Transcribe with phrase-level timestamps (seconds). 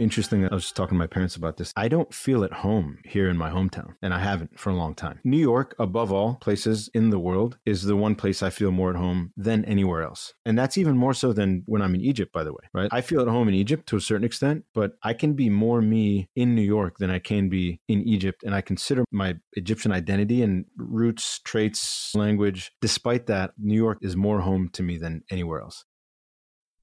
[0.00, 0.48] Interesting.
[0.48, 1.74] I was just talking to my parents about this.
[1.76, 4.94] I don't feel at home here in my hometown, and I haven't for a long
[4.94, 5.20] time.
[5.24, 8.88] New York, above all places in the world, is the one place I feel more
[8.88, 10.32] at home than anywhere else.
[10.46, 12.88] And that's even more so than when I'm in Egypt, by the way, right?
[12.90, 15.82] I feel at home in Egypt to a certain extent, but I can be more
[15.82, 18.42] me in New York than I can be in Egypt.
[18.42, 22.72] And I consider my Egyptian identity and roots, traits, language.
[22.80, 25.84] Despite that, New York is more home to me than anywhere else.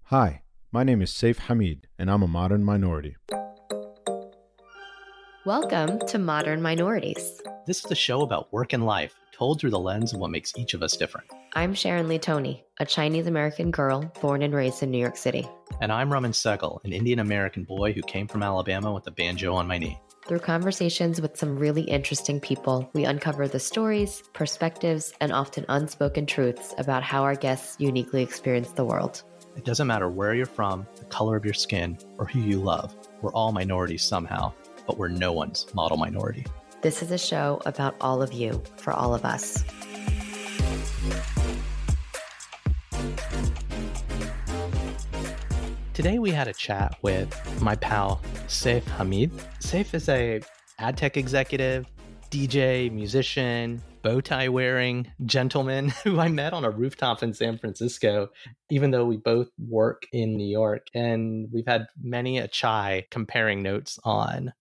[0.04, 0.44] Hi.
[0.70, 3.16] My name is Seif Hamid, and I'm a modern minority.
[5.46, 7.42] Welcome to Modern Minorities.
[7.66, 10.52] This is a show about work and life, told through the lens of what makes
[10.58, 11.32] each of us different.
[11.54, 15.48] I'm Sharon Lee Thony, a Chinese American girl born and raised in New York City.
[15.80, 19.56] And I'm Raman Sehgal, an Indian American boy who came from Alabama with a banjo
[19.56, 19.98] on my knee.
[20.28, 26.26] Through conversations with some really interesting people, we uncover the stories, perspectives, and often unspoken
[26.26, 29.24] truths about how our guests uniquely experience the world.
[29.58, 32.96] It doesn't matter where you're from, the color of your skin, or who you love.
[33.22, 34.54] We're all minorities somehow,
[34.86, 36.46] but we're no one's model minority.
[36.84, 39.64] This is a show about all of you for all of us.
[45.96, 49.32] Today we had a chat with my pal Seif Hamid.
[49.60, 50.40] Seif is a
[50.78, 51.88] ad tech executive,
[52.30, 58.30] DJ, musician, bow tie wearing gentleman who I met on a rooftop in San Francisco,
[58.70, 60.88] even though we both work in New York.
[60.94, 64.54] And we've had many a chai comparing notes on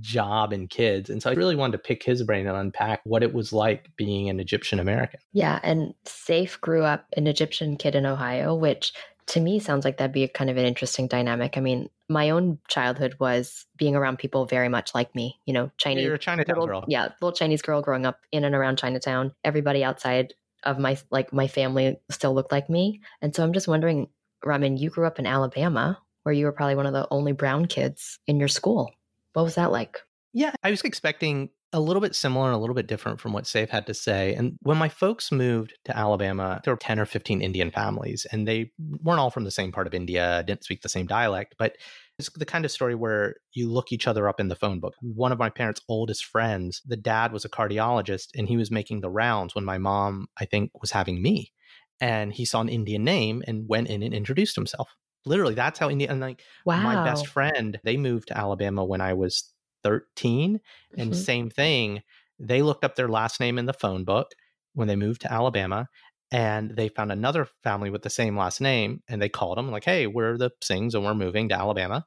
[0.00, 1.08] job and kids.
[1.08, 3.90] And so I really wanted to pick his brain and unpack what it was like
[3.96, 5.20] being an Egyptian American.
[5.32, 5.60] Yeah.
[5.62, 8.92] And Seif grew up an Egyptian kid in Ohio, which
[9.30, 11.56] to me sounds like that'd be a kind of an interesting dynamic.
[11.56, 15.70] I mean, my own childhood was being around people very much like me, you know,
[15.78, 16.04] Chinese.
[16.04, 16.84] You're a Chinatown little, girl.
[16.88, 19.32] Yeah, little Chinese girl growing up in and around Chinatown.
[19.44, 23.00] Everybody outside of my like my family still looked like me.
[23.22, 24.08] And so I'm just wondering,
[24.44, 27.66] Ramin, you grew up in Alabama where you were probably one of the only brown
[27.66, 28.92] kids in your school.
[29.32, 30.00] What was that like?
[30.32, 33.44] Yeah, I was expecting a little bit similar and a little bit different from what
[33.44, 34.34] Seif had to say.
[34.34, 38.46] And when my folks moved to Alabama, there were 10 or 15 Indian families, and
[38.46, 41.76] they weren't all from the same part of India, didn't speak the same dialect, but
[42.18, 44.94] it's the kind of story where you look each other up in the phone book.
[45.00, 49.00] One of my parents' oldest friends, the dad was a cardiologist, and he was making
[49.00, 51.52] the rounds when my mom, I think, was having me.
[52.00, 54.94] And he saw an Indian name and went in and introduced himself.
[55.24, 56.10] Literally, that's how India.
[56.10, 56.82] And like wow.
[56.82, 60.60] my best friend, they moved to Alabama when I was 13
[60.96, 61.14] and Mhm.
[61.16, 62.02] same thing
[62.38, 64.32] they looked up their last name in the phone book
[64.74, 65.88] when they moved to alabama
[66.32, 69.84] and they found another family with the same last name and they called them like
[69.84, 72.04] hey we're the sings and we're moving to alabama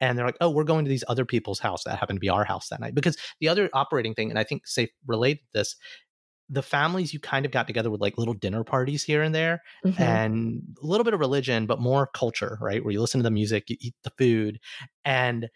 [0.00, 2.28] and they're like oh we're going to these other people's house that happened to be
[2.28, 5.76] our house that night because the other operating thing and i think Seif related this
[6.48, 9.62] the families you kind of got together with like little dinner parties here and there
[9.84, 9.96] Mhm.
[9.98, 12.84] and a little bit of religion, but more culture, right?
[12.84, 14.60] Where you listen to the music, you eat the food,
[15.04, 15.48] and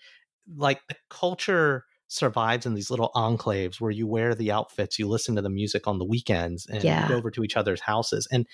[0.57, 5.37] like the culture survives in these little enclaves where you wear the outfits, you listen
[5.37, 7.07] to the music on the weekends, and Yeah.
[7.09, 8.27] go over to each other's houses.
[8.33, 8.47] And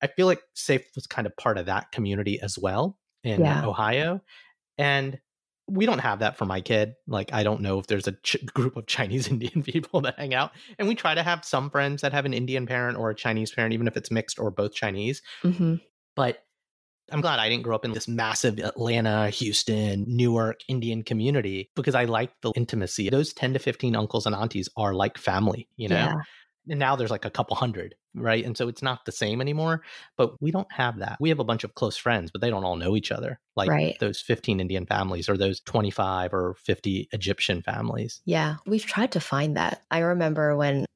[0.00, 3.66] I feel like Seif was kind of part of that community as well in Yeah.
[3.66, 4.20] Ohio.
[4.78, 5.18] And
[5.68, 6.94] we don't have that for my kid.
[7.06, 10.34] Like, I don't know if there's a ch- group of Chinese Indian people that hang
[10.34, 10.52] out.
[10.78, 13.52] And we try to have some friends that have an Indian parent or a Chinese
[13.52, 15.80] parent, even if it's mixed or both Chinese Mhm.
[16.14, 16.44] but
[17.12, 21.94] I'm glad I didn't grow up in this massive Atlanta, Houston, Newark Indian community because
[21.94, 23.10] I like the intimacy.
[23.10, 25.96] Those 10 to 15 uncles and aunties are like family, you know?
[25.96, 26.14] Yeah.
[26.68, 28.44] And now there's like a couple hundred, right?
[28.44, 29.82] And so it's not the same anymore,
[30.16, 31.16] but we don't have that.
[31.20, 33.40] We have a bunch of close friends, but they don't all know each other.
[33.56, 33.98] Like Right.
[33.98, 38.20] those 15 Indian families or those 25 or 50 Egyptian families.
[38.24, 38.56] Yeah.
[38.64, 39.82] We've tried to find that.
[39.90, 40.86] I remember when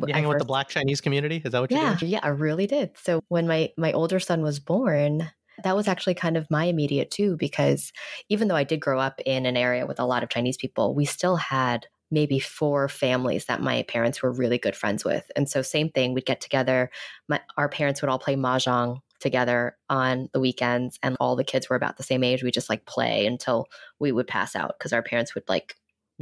[0.00, 1.40] You I hang with the black Chinese community?
[1.44, 2.12] Is that what yeah, you're doing?
[2.12, 2.90] yeah, I really did.
[2.98, 5.30] So when my my older son was born,
[5.64, 7.92] that was actually kind of my immediate too, because
[8.28, 10.94] even though I did grow up in an area with a lot of Chinese people,
[10.94, 15.30] we still had maybe four families that my parents were really good friends with.
[15.34, 16.90] And so same thing, we'd get together.
[17.28, 21.70] My our parents would all play mahjong together on the weekends and all the kids
[21.70, 22.42] were about the same age.
[22.42, 23.66] We just like play until
[23.98, 25.76] we would pass out because our parents would like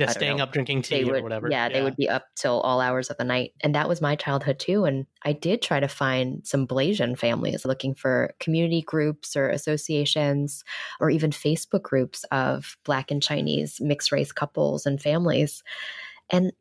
[0.08, 1.48] Yeah, staying know, up drinking tea would, or whatever.
[1.50, 3.52] Yeah, they would be up till all hours of the night.
[3.62, 4.84] And that was my childhood too.
[4.84, 10.64] And I did try to find some Blasian families looking for community groups or associations
[11.00, 15.62] or even Facebook groups of Black and Chinese mixed race couples and families.
[16.30, 16.52] And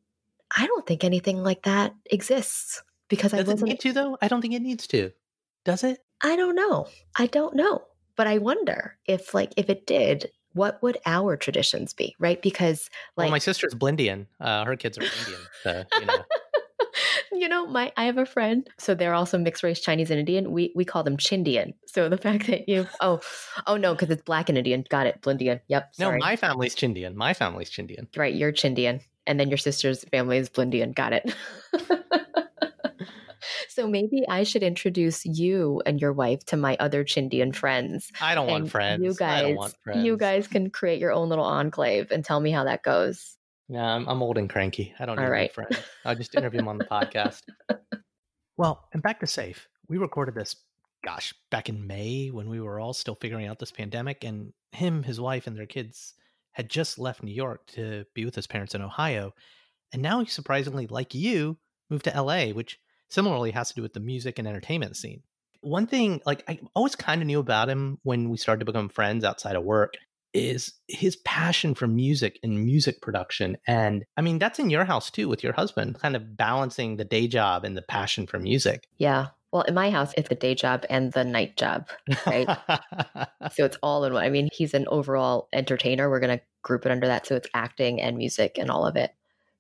[0.55, 3.69] I don't think anything like that exists because I Does it wasn't.
[3.69, 4.17] need to though?
[4.21, 5.11] I don't think it needs to.
[5.65, 5.99] Does it?
[6.21, 6.87] I don't know.
[7.15, 7.83] I don't know.
[8.15, 12.41] But I wonder if, like, if it did, what would our traditions be, right?
[12.41, 14.25] Because, like, well, my sister's Blindian.
[14.39, 15.41] Uh, her kids are Indian.
[15.63, 16.25] So, you know.
[17.31, 20.51] you know, my I have a friend, so they're also mixed race Chinese and Indian.
[20.51, 21.73] We we call them Chindian.
[21.85, 23.21] So the fact that you oh
[23.67, 24.83] oh no, because it's black and Indian.
[24.89, 25.61] Got it, Blindian.
[25.67, 25.93] Yep.
[25.99, 27.15] no, my family's Chindian.
[27.15, 28.07] My family's Chindian.
[28.17, 30.95] right, you're Chindian, and then your sister's family is Blindian.
[30.95, 31.35] Got it.
[33.67, 38.11] so maybe I should introduce you and your wife to my other Chindian friends.
[38.21, 39.03] I don't want friends.
[39.03, 40.05] You I guys, don't want friends.
[40.05, 43.35] you guys can create your own little enclave and tell me how that goes.
[43.67, 44.93] No, I'm, I'm old and cranky.
[44.99, 45.37] I don't All need right.
[45.41, 45.53] right.
[45.53, 45.77] friends.
[46.05, 47.41] I'll just interview them on the podcast.
[48.57, 49.67] Well, and back to Seif.
[49.87, 50.57] We recorded this,
[51.05, 55.03] gosh, back in May when we were all still figuring out this pandemic, and him,
[55.03, 56.13] his wife, and their kids
[56.51, 59.33] had just left New York to be with his parents in Ohio,
[59.93, 61.57] and now he surprisingly, like you,
[61.89, 62.77] moved to LA, which
[63.09, 65.23] similarly has to do with the music and entertainment scene.
[65.61, 68.89] One thing, like I always kind of knew about him when we started to become
[68.89, 69.95] friends outside of work,
[70.33, 73.57] is his passion for music and music production.
[73.67, 77.05] And I mean, that's in your house too with your husband, kind of balancing the
[77.05, 78.87] day job and the passion for music.
[78.97, 79.27] Yeah.
[79.51, 81.89] Well, in my house, it's the day job and the night job.
[82.25, 82.47] Right.
[83.53, 84.23] So it's all in one.
[84.23, 86.09] I mean, he's an overall entertainer.
[86.09, 87.25] We're going to group it under that.
[87.25, 89.11] So it's acting and music and all of it.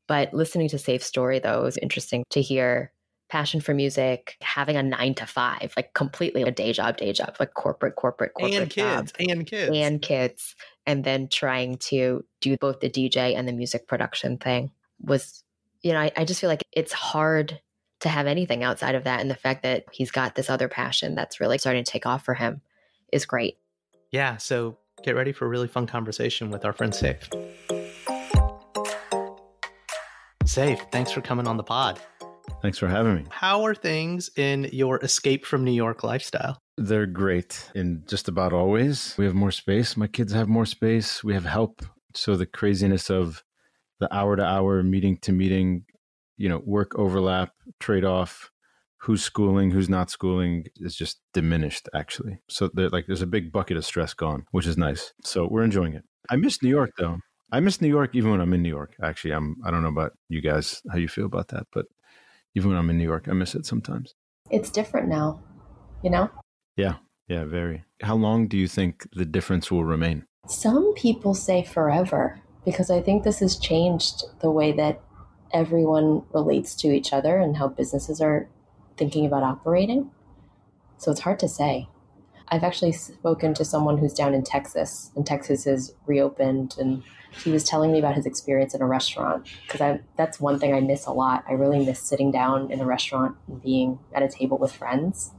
[0.07, 2.91] But listening to Seif Story, though, is interesting to hear
[3.29, 7.35] passion for music, having a nine to five, like completely a day job, day job,
[7.39, 9.71] like corporate, corporate, corporate and job, kids, and kids.
[9.73, 10.55] and kids.
[10.85, 15.43] And then trying to do both the DJ and the music production thing was,
[15.81, 17.59] you know, I, I just feel like it's hard
[17.99, 19.21] to have anything outside of that.
[19.21, 22.25] And the fact that he's got this other passion that's really starting to take off
[22.25, 22.61] for him
[23.11, 23.57] is great.
[24.11, 24.37] yeah.
[24.37, 27.29] So get ready for a really fun conversation with our friend Seif.
[30.43, 31.99] Seif, thanks for coming on the pod.
[32.61, 33.25] Thanks for having me.
[33.29, 36.61] How are things in your escape from New York lifestyle?
[36.77, 39.15] They're great in just about always.
[39.17, 39.95] We have more space.
[39.95, 41.23] My kids have more space.
[41.23, 41.81] We have help.
[42.15, 43.43] So the craziness of
[43.99, 45.85] the hour to hour, meeting to meeting,
[46.37, 48.49] you know, work overlap, trade off,
[48.97, 52.39] who's schooling, who's not schooling is just diminished actually.
[52.49, 55.13] So there like there's a big bucket of stress gone, which is nice.
[55.23, 56.03] So we're enjoying it.
[56.29, 57.19] I miss New York though.
[57.51, 58.95] I miss New York even when I'm in New York.
[59.01, 61.85] Actually, I'm I don't know about you guys how you feel about that, but
[62.55, 64.15] even when I'm in New York, I miss it sometimes.
[64.49, 65.41] It's different now,
[66.03, 66.29] you know?
[66.75, 66.95] Yeah,
[67.27, 67.83] yeah, very.
[68.01, 70.25] How long do you think the difference will remain?
[70.47, 75.01] Some people say forever because I think this has changed the way that
[75.51, 78.47] everyone relates to each other and how businesses are
[78.97, 80.11] thinking about operating.
[80.97, 81.87] So it's hard to say.
[82.51, 87.03] I've actually spoken to someone who's down in Texas, and Texas has reopened, and
[87.43, 90.79] he was telling me about his experience in a restaurant because that's one thing I
[90.79, 91.43] miss a lot.
[91.47, 95.31] I really miss sitting down in a restaurant and being at a table with friends.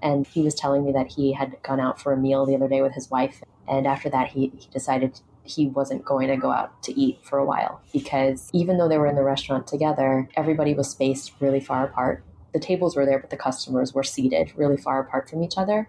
[0.00, 2.68] And he was telling me that he had gone out for a meal the other
[2.68, 6.50] day with his wife, and after that, he, he decided he wasn't going to go
[6.50, 10.28] out to eat for a while because even though they were in the restaurant together,
[10.36, 12.22] everybody was spaced really far apart.
[12.52, 15.88] The tables were there, but the customers were seated really far apart from each other.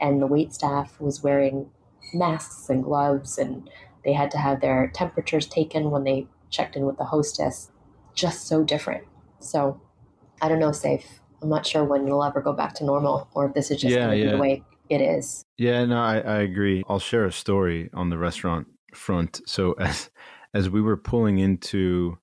[0.00, 1.70] And the wait staff was wearing
[2.14, 3.68] masks and gloves, and
[4.04, 7.70] they had to have their temperatures taken when they checked in with the hostess.
[8.14, 9.04] Just so different.
[9.38, 9.80] So
[10.42, 11.04] I don't know, Seif.
[11.42, 13.94] I'm not sure when it'll ever go back to normal or if this is just
[13.94, 15.42] Yeah, going to be the way it is.
[15.56, 16.82] Yeah, no, I, I agree.
[16.88, 19.40] I'll share a story on the restaurant front.
[19.46, 20.10] So as
[20.52, 22.18] as we were pulling into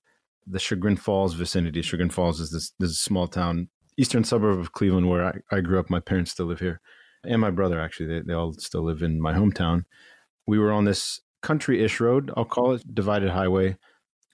[0.46, 5.08] the Chagrin Falls vicinity, Chagrin Falls is this this small town, eastern suburb of Cleveland,
[5.08, 5.90] where I, I grew up.
[5.90, 6.80] My parents still live here,
[7.24, 8.06] and my brother actually.
[8.06, 9.84] They they all still live in my hometown.
[10.46, 13.76] We were on this country-ish road, I'll call it, divided highway,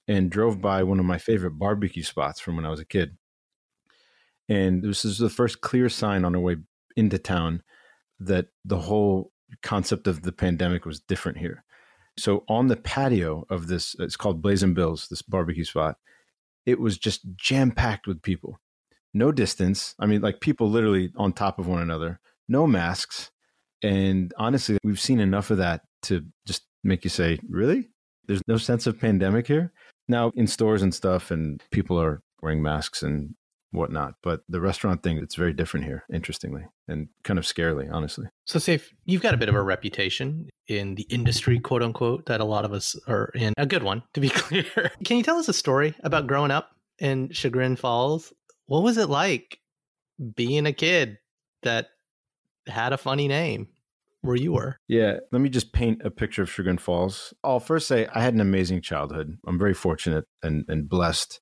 [0.09, 3.17] and drove by one of my favorite barbecue spots from when I was a kid.
[4.49, 6.57] And this is the first clear sign on our way
[6.97, 7.63] into town
[8.21, 11.65] that the whole concept of the pandemic was different here.
[12.17, 15.97] So on the patio of this, it's called Blazing Bills, this barbecue spot.
[16.65, 18.61] It was just jam packed with people.
[19.13, 19.95] No distance.
[19.99, 22.21] I mean, like people literally on top of one another.
[22.49, 23.31] No masks.
[23.83, 27.89] And honestly, we've seen enough of that to just make you say, really?
[28.27, 29.73] There's no sense of pandemic here?
[30.09, 33.35] Now, in stores and stuff, and people are wearing masks and
[33.75, 34.15] whatnot.
[34.23, 38.27] But the restaurant thing, it's very different here, interestingly, and kind of scarily, honestly.
[38.47, 42.41] So, Seif, you've got a bit of a reputation in the industry, quote unquote, that
[42.41, 43.53] a lot of us are in.
[43.59, 44.93] A good one, to be clear.
[45.05, 48.33] Can you tell us a story about growing up in Chagrin Falls?
[48.67, 49.59] What was it like
[50.37, 51.19] being a kid
[51.63, 51.89] that
[52.67, 53.69] had a funny name?
[54.25, 54.79] where you were.
[54.89, 57.35] Yeah, let me just paint a picture of Chagrin Falls.
[57.45, 59.37] I'll first say I had an amazing childhood.
[59.47, 61.41] I'm very fortunate and, and blessed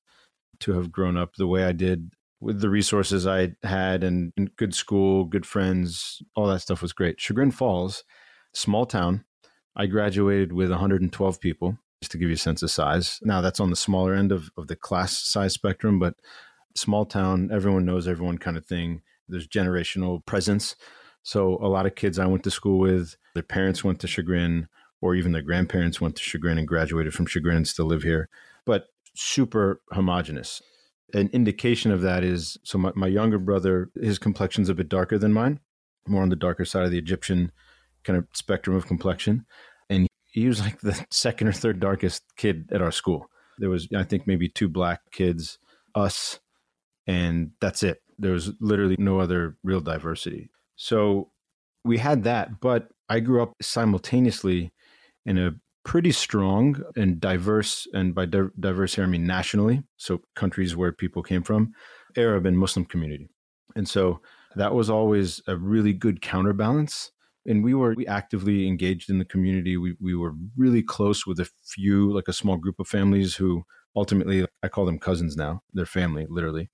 [0.59, 2.11] to have grown up the way I did
[2.41, 6.91] with the resources I had and, and good school, good friends, all that stuff was
[6.91, 7.21] great.
[7.21, 8.03] Chagrin Falls,
[8.53, 9.23] small town.
[9.77, 13.19] I graduated with 112 people, just to give you a sense of size.
[13.23, 16.15] Now, that's on the smaller end of, of the class size spectrum, but
[16.75, 19.01] small town, everyone knows everyone kind of thing.
[19.29, 20.75] There's generational presence.
[21.23, 24.67] So a lot of kids I went to school with, their parents went to Chagrin,
[25.01, 28.29] or even their grandparents went to Chagrin and graduated from Chagrin and still live here.
[28.65, 30.61] But super homogenous.
[31.13, 35.17] An indication of that is so my, my younger brother, his complexion's a bit darker
[35.17, 35.59] than mine,
[36.07, 37.51] more on the darker side of the Egyptian
[38.03, 39.45] kind of spectrum of complexion.
[39.89, 43.29] And he was like the second or third darkest kid at our school.
[43.59, 45.59] There was, I think, maybe two black kids,
[45.93, 46.39] us,
[47.05, 48.01] and that's it.
[48.17, 50.49] There was literally no other real diversity.
[50.83, 51.31] So
[51.85, 54.73] we had that, but I grew up simultaneously
[55.25, 60.19] in a pretty strong and diverse, and by di- diverse here I mean nationally, so
[60.35, 61.71] countries where people came from,
[62.17, 63.29] Arab and Muslim community.
[63.77, 64.19] And so
[64.57, 67.13] that was always a really good counterbalance.
[67.45, 69.77] And we were we actively engaged in the community.
[69.77, 73.63] We, we were really close with a few, like a small group of families who
[73.95, 76.69] ultimately, I call them cousins now, they're family, literally.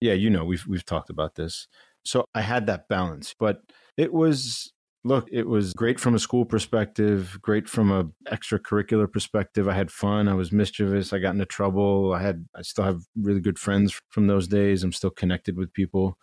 [0.00, 1.66] Yeah, you know, we've, we've talked about this.
[2.08, 3.60] So I had that balance, but
[3.98, 4.72] it was
[5.04, 9.68] look, it was great from a school perspective, great from a extracurricular perspective.
[9.68, 10.26] I had fun.
[10.26, 11.12] I was mischievous.
[11.12, 12.14] I got into trouble.
[12.14, 14.82] I had I still have really good friends from those days.
[14.82, 16.16] I'm still connected with people.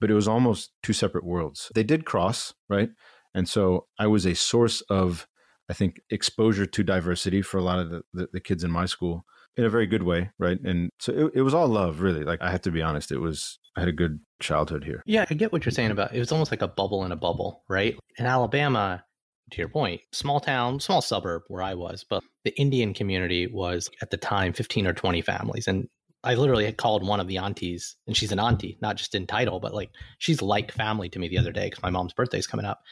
[0.00, 1.68] But it was almost two separate worlds.
[1.74, 2.90] They did cross, right?
[3.34, 5.26] And so I was a source of
[5.68, 8.86] I think exposure to diversity for a lot of the, the, the kids in my
[8.86, 9.24] school
[9.56, 10.58] in a very good way, right?
[10.64, 12.22] And so it, it was all love, really.
[12.22, 15.02] Like I have to be honest, it was I had a good childhood here.
[15.06, 17.16] Yeah, I get what you're saying about it was almost like a bubble in a
[17.16, 17.96] bubble, right?
[18.18, 19.04] In Alabama,
[19.50, 23.90] to your point, small town, small suburb where I was, but the Indian community was
[24.02, 25.66] at the time 15 or 20 families.
[25.66, 25.88] And
[26.22, 29.26] I literally had called one of the aunties, and she's an auntie, not just in
[29.26, 32.46] title, but like she's like family to me the other day because my mom's birthday's
[32.46, 32.82] coming up.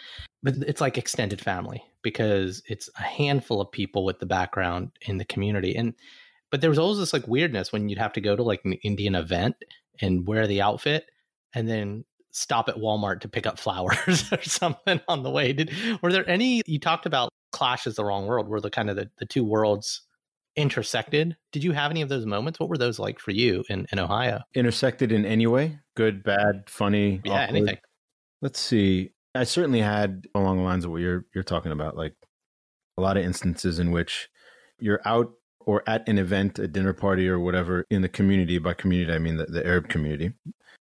[0.42, 5.16] But it's like extended family because it's a handful of people with the background in
[5.16, 5.74] the community.
[5.74, 5.94] And
[6.50, 8.74] but there was always this like weirdness when you'd have to go to like an
[8.74, 9.56] Indian event
[10.02, 11.06] and wear the outfit
[11.54, 15.52] and then stop at Walmart to pick up flowers or something on the way.
[15.52, 15.70] Did
[16.02, 18.96] were there any you talked about clash is the wrong world, where the kind of
[18.96, 20.02] the, the two worlds
[20.56, 21.36] intersected?
[21.52, 22.58] Did you have any of those moments?
[22.58, 24.40] What were those like for you in, in Ohio?
[24.54, 25.78] Intersected in any way?
[25.94, 27.20] Good, bad, funny?
[27.24, 27.56] Yeah, awkward?
[27.56, 27.78] anything.
[28.40, 29.10] Let's see.
[29.34, 32.14] I certainly had along the lines of what you're you're talking about, like
[32.98, 34.28] a lot of instances in which
[34.78, 35.32] you're out
[35.66, 38.58] or at an event, a dinner party or whatever in the community.
[38.58, 40.32] By community, I mean the, the Arab community.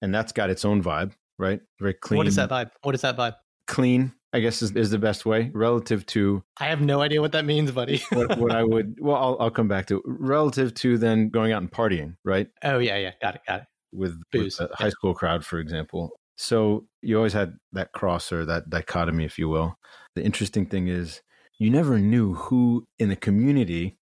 [0.01, 1.61] And that's got its own vibe, right?
[1.79, 2.17] Very clean.
[2.17, 2.71] What is that vibe?
[2.83, 3.35] What is that vibe?
[3.67, 6.43] Clean, I guess is, is the best way relative to.
[6.59, 8.01] I have no idea what that means, buddy.
[8.11, 11.61] what, what, I would, well, I'll, I'll come back to relative to then going out
[11.61, 12.47] and partying, right?
[12.63, 13.11] Oh, yeah, yeah.
[13.21, 13.67] Got it, got it.
[13.91, 14.59] With, Booze.
[14.59, 16.11] with a high school crowd, for example.
[16.37, 19.77] So you always had that cross or that dichotomy, if you will.
[20.15, 21.21] The interesting thing is
[21.59, 23.98] you never knew who in the community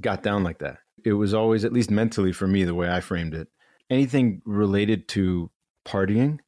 [0.00, 0.78] got down like that.
[1.04, 3.48] It was always, at least mentally for me, the way I framed it,
[3.88, 5.50] anything related to
[5.86, 6.38] partying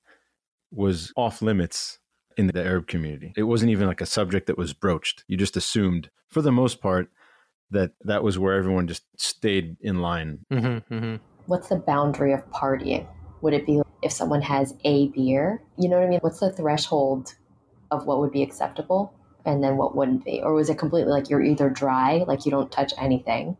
[0.70, 1.98] was off limits
[2.36, 3.32] in the Arab community.
[3.36, 5.24] It wasn't even like a subject that was broached.
[5.28, 7.10] You just assumed, for the most part,
[7.70, 10.40] that that was where everyone just stayed in line.
[10.52, 11.16] Mm-hmm, mm-hmm.
[11.46, 13.06] What's the boundary of partying?
[13.42, 15.62] Would it be if someone has a beer?
[15.78, 16.20] You know what I mean?
[16.20, 17.34] What's the threshold
[17.90, 19.14] of what would be acceptable?
[19.44, 20.42] And then what wouldn't be?
[20.42, 23.56] Or was it completely like you're either dry, like you don't touch anything,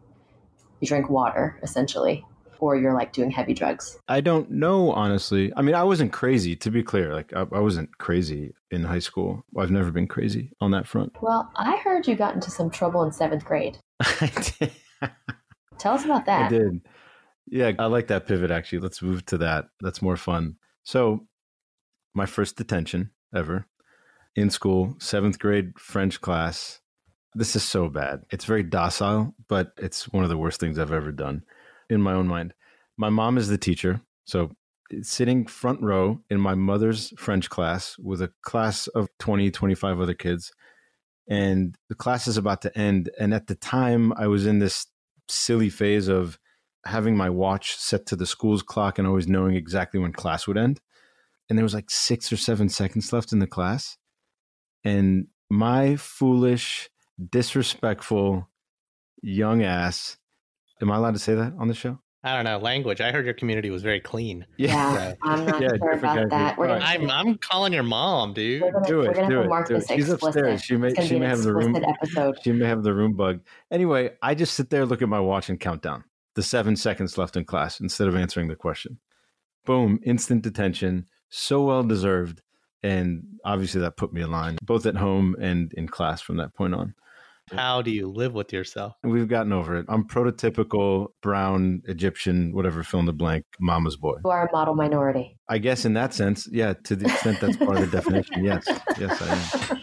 [0.81, 2.25] you drink water essentially,
[2.59, 3.99] or you're like doing heavy drugs?
[4.09, 5.53] I don't know, honestly.
[5.57, 7.15] I mean, I wasn't crazy, to be clear.
[7.15, 9.45] Like, I, I wasn't crazy in high school.
[9.59, 11.17] I've never been crazy on that front.
[11.21, 13.79] Well, I heard you got into some trouble in seventh grade.
[14.01, 14.73] I did.
[15.79, 16.47] Tell us about that.
[16.47, 16.81] I did.
[17.47, 18.79] Yeah, I like that pivot actually.
[18.79, 19.67] Let's move to that.
[19.81, 20.57] That's more fun.
[20.85, 21.27] So,
[22.15, 23.67] my first detention ever
[24.37, 26.81] in school, seventh grade French class.
[27.35, 28.23] This is so bad.
[28.31, 31.43] It's very docile, but it's one of the worst things I've ever done
[31.89, 32.55] in my own mind.
[32.97, 34.01] My mom is the teacher.
[34.25, 34.51] So
[35.03, 40.15] sitting front row in my mother's French class with a class of 20, 25 other
[40.15, 40.53] kids.
[41.29, 43.11] And the class is about to end.
[43.19, 44.87] And at the time, I was in this
[45.29, 46.39] silly phase of
[46.85, 50.59] having my watch set to the school's clock and always knowing exactly when class would
[50.59, 50.81] end.
[51.49, 53.97] And there was like six or seven seconds left in the class.
[54.85, 56.89] And my foolish,
[57.31, 58.49] disrespectful,
[59.23, 60.17] young ass.
[60.81, 61.99] Am I allowed to say that on the show?
[62.23, 63.01] I don't know language.
[63.01, 64.45] I heard your community was very clean.
[64.59, 66.57] Yeah, I'm not Yeah, sure about of that.
[66.57, 66.69] group.
[66.69, 68.61] We're All gonna, I'm I'm calling your mom, dude.
[68.61, 69.95] we're gonna, Do we're it, do have it, mark do this it.
[69.97, 70.43] She's explicit.
[70.43, 70.63] upstairs.
[70.63, 71.75] She may she may have the room.
[71.77, 72.39] explicit episode.
[72.45, 73.41] She may have the room bug.
[73.71, 77.17] Anyway, I just sit there, look at my watch, and count down the seven seconds
[77.17, 78.99] left in class instead of answering the question.
[79.65, 82.43] Boom, instant detention, so well deserved.
[82.83, 86.55] And obviously, that put me in line, both at home and in class from that
[86.55, 86.95] point on.
[87.53, 88.95] How do you live with yourself?
[89.03, 89.87] We've gotten over it.
[89.89, 94.17] I'm prototypical brown Egyptian, whatever, fill in the blank, mama's boy.
[94.25, 95.37] You are a model minority.
[95.49, 98.65] I guess in that sense, yeah, to the extent that's part of the definition, yes.
[98.99, 99.83] Yes, I am.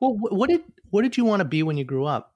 [0.00, 2.34] Well, what did what did you want to be when you grew up?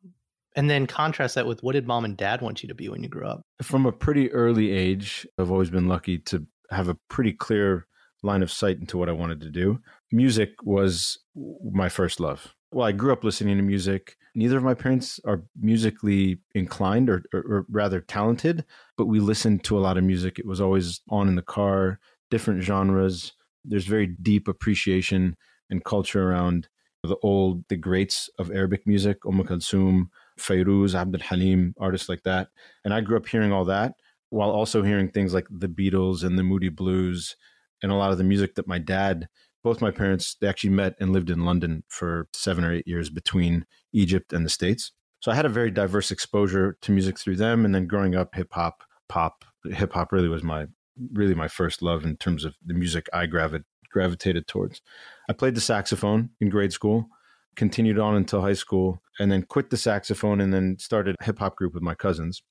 [0.54, 3.02] And then contrast that with what did mom and dad want you to be when
[3.02, 3.42] you grew up?
[3.60, 7.86] From a pretty early age, I've always been lucky to have a pretty clear
[8.22, 9.80] line of sight into what I wanted to do.
[10.10, 11.18] Music was
[11.62, 12.54] my first love.
[12.72, 14.16] Well, I grew up listening to music.
[14.34, 18.64] Neither of my parents are musically inclined or, or, or rather talented,
[18.96, 20.38] but we listened to a lot of music.
[20.38, 23.32] It was always on in the car, different genres.
[23.64, 25.36] There's very deep appreciation
[25.70, 26.68] and culture around
[27.02, 30.08] the old, the greats of Arabic music, Umm Kulthum,
[30.38, 32.48] Fairuz, Abdul Halim, artists like that.
[32.84, 33.94] And I grew up hearing all that
[34.30, 37.36] while also hearing things like the Beatles and the Moody Blues
[37.82, 39.28] and a lot of the music that my dad,
[39.62, 43.10] both my parents, they actually met and lived in London for seven or eight years
[43.10, 44.92] between Egypt and the States.
[45.20, 47.64] So I had a very diverse exposure to music through them.
[47.64, 50.66] And then growing up, hip hop, pop, hip hop really was my
[51.12, 54.80] really my first love in terms of the music I gravi- gravitated towards.
[55.28, 57.08] I played the saxophone in grade school,
[57.54, 61.38] continued on until high school, and then quit the saxophone and then started a hip
[61.38, 62.42] hop group with my cousins.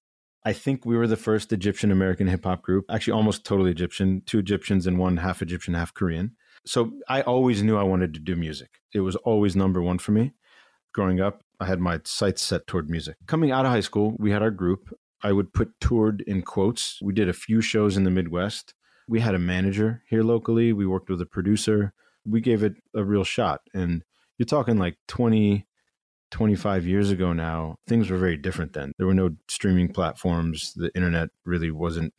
[0.46, 4.22] I think we were the first Egyptian American hip hop group, actually almost totally Egyptian,
[4.28, 6.36] two Egyptians and one half Egyptian, half Korean.
[6.66, 8.80] So I always knew I wanted to do music.
[8.94, 10.34] It was always number one for me.
[10.94, 13.18] Growing up, I had my sights set toward music.
[13.28, 14.96] Coming out of high school, we had our group.
[15.24, 17.00] I would put toured in quotes.
[17.02, 18.76] We did a few shows in the Midwest.
[19.08, 20.74] We had a manager here locally.
[20.74, 21.94] We worked with a producer.
[22.26, 23.62] We gave it a real shot.
[23.74, 24.04] And
[24.38, 25.66] you're talking like 20,
[26.36, 28.92] 25 years ago now, things were very different then.
[28.98, 30.74] There were no streaming platforms.
[30.74, 32.14] The internet really wasn't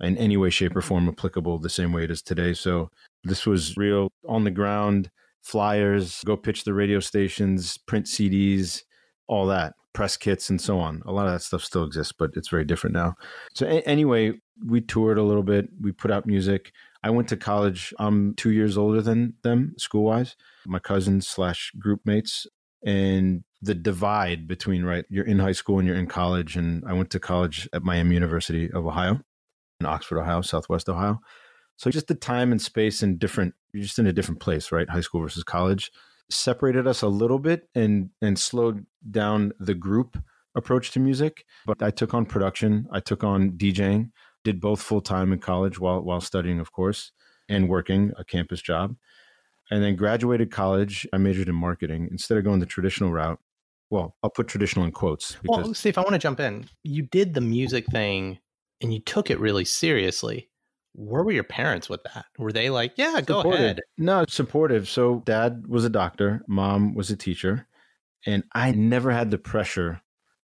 [0.00, 2.54] in any way, shape, or form applicable the same way it is today.
[2.54, 2.90] So
[3.22, 8.82] this was real on the ground, flyers, go pitch the radio stations, print CDs,
[9.28, 11.00] all that, press kits, and so on.
[11.06, 13.14] A lot of that stuff still exists, but it's very different now.
[13.54, 14.32] So, a- anyway,
[14.66, 16.72] we toured a little bit, we put out music.
[17.04, 17.94] I went to college.
[18.00, 20.34] I'm two years older than them, school wise.
[20.66, 22.48] My cousins slash group mates
[22.84, 26.92] and the divide between right you're in high school and you're in college and i
[26.92, 29.20] went to college at miami university of ohio
[29.82, 31.20] in oxford ohio southwest ohio.
[31.76, 34.88] So just the time and space and different you're just in a different place right?
[34.88, 35.90] High school versus college
[36.30, 40.16] separated us a little bit and and slowed down the group
[40.54, 44.10] approach to music but i took on production i took on djing
[44.44, 47.12] did both full-time in college while while studying of course
[47.48, 48.94] and working a campus job
[49.72, 51.06] and then graduated college.
[51.14, 53.38] I majored in marketing instead of going the traditional route.
[53.88, 56.66] Well, I'll put traditional in quotes because Well, Steve, I want to jump in.
[56.82, 58.38] You did the music thing
[58.82, 60.50] and you took it really seriously.
[60.92, 62.26] Where were your parents with that?
[62.38, 63.60] Were they like, yeah, go supportive.
[63.60, 63.80] ahead?
[63.96, 64.90] No, supportive.
[64.90, 67.66] So dad was a doctor, mom was a teacher,
[68.26, 70.02] and I never had the pressure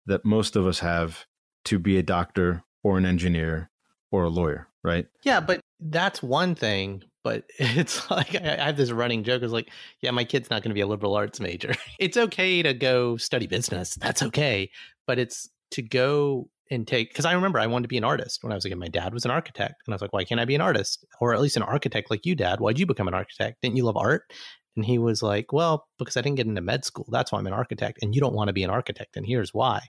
[0.06, 1.26] that most of us have
[1.66, 3.70] to be a doctor or an engineer
[4.10, 5.06] or a lawyer, right?
[5.24, 7.02] Yeah, but that's one thing.
[7.22, 9.42] But it's like I have this running joke.
[9.42, 11.74] Is like, yeah, my kid's not going to be a liberal arts major.
[11.98, 13.94] It's okay to go study business.
[13.96, 14.70] That's okay.
[15.06, 18.42] But it's to go and take because I remember I wanted to be an artist
[18.42, 18.78] when I was kid.
[18.78, 21.04] My dad was an architect, and I was like, why can't I be an artist
[21.20, 22.60] or at least an architect like you, Dad?
[22.60, 23.58] Why'd you become an architect?
[23.62, 24.32] Didn't you love art?
[24.76, 27.06] And he was like, well, because I didn't get into med school.
[27.10, 29.52] That's why I'm an architect, and you don't want to be an architect, and here's
[29.52, 29.80] why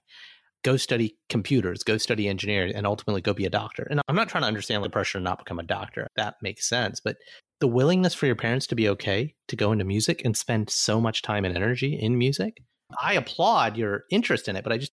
[0.63, 3.87] go study computers, go study engineering, and ultimately go be a doctor.
[3.89, 6.07] And I'm not trying to understand the pressure to not become a doctor.
[6.15, 6.99] That makes sense.
[6.99, 7.17] But
[7.59, 11.01] the willingness for your parents to be okay to go into music and spend so
[11.01, 12.57] much time and energy in music,
[13.01, 14.63] I applaud your interest in it.
[14.63, 14.91] But I just,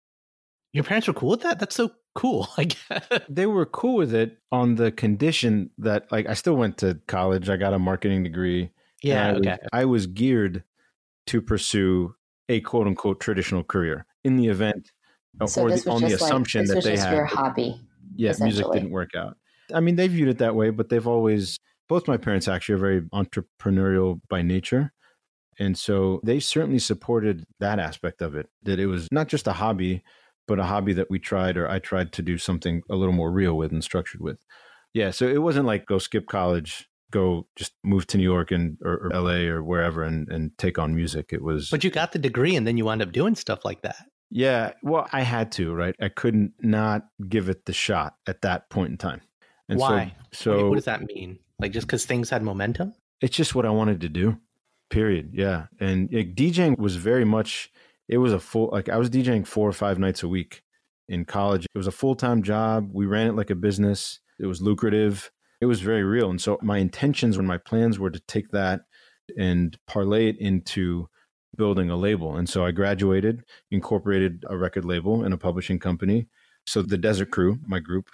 [0.74, 1.60] your parents were cool with that?
[1.60, 2.48] That's so cool.
[2.58, 3.08] I guess.
[3.30, 7.50] They were cool with it on the condition that, like, I still went to college.
[7.50, 8.72] I got a marketing degree.
[9.04, 9.28] Yeah.
[9.28, 9.58] I was- Okay.
[9.74, 10.64] I was geared
[11.28, 12.16] to pursue
[12.50, 14.92] a quote unquote traditional career in the event
[15.40, 17.16] Uh, so or the, on the just like assumption this that was they just had.
[17.16, 17.80] your hobby.
[18.16, 19.38] yeah, music didn't work out.
[19.74, 22.80] I mean, they viewed it that way, but they've always, both my parents actually are
[22.80, 24.92] very entrepreneurial by nature.
[25.60, 29.54] And so they certainly supported that aspect of it, that it was not just a
[29.54, 30.04] hobby,
[30.48, 33.32] but a hobby that we tried or I tried to do something a little more
[33.32, 34.40] real with and structured with.
[34.94, 38.78] Yeah, so it wasn't like go skip college, go just move to New York and
[38.84, 41.30] or, or LA or wherever and and take on music.
[41.32, 43.82] It was But you got the degree and then you wound up doing stuff like
[43.84, 43.98] that.
[44.32, 45.94] Yeah, well, I had to, right?
[46.00, 49.22] I couldn't not give it the shot at that point in time.
[49.68, 50.16] And Why?
[50.32, 51.38] So, so what does that mean?
[51.60, 52.94] Like just because things had momentum?
[53.20, 54.38] It's just what I wanted to do.
[54.90, 55.32] Period.
[55.34, 57.72] Yeah, and like, DJing was very much.
[58.08, 60.64] It was a full like I was DJing four or five nights a week
[61.08, 61.66] in college.
[61.66, 62.90] It was a full time job.
[62.94, 64.20] We ran it like a business.
[64.40, 65.30] It was lucrative.
[65.60, 66.30] It was very real.
[66.30, 68.82] And so my intentions when my plans were to take that
[69.38, 71.08] and parlay it into
[71.56, 72.36] building a label.
[72.36, 76.28] And so I graduated, incorporated a record label and a publishing company.
[76.66, 78.10] So the Desert Crew, my group,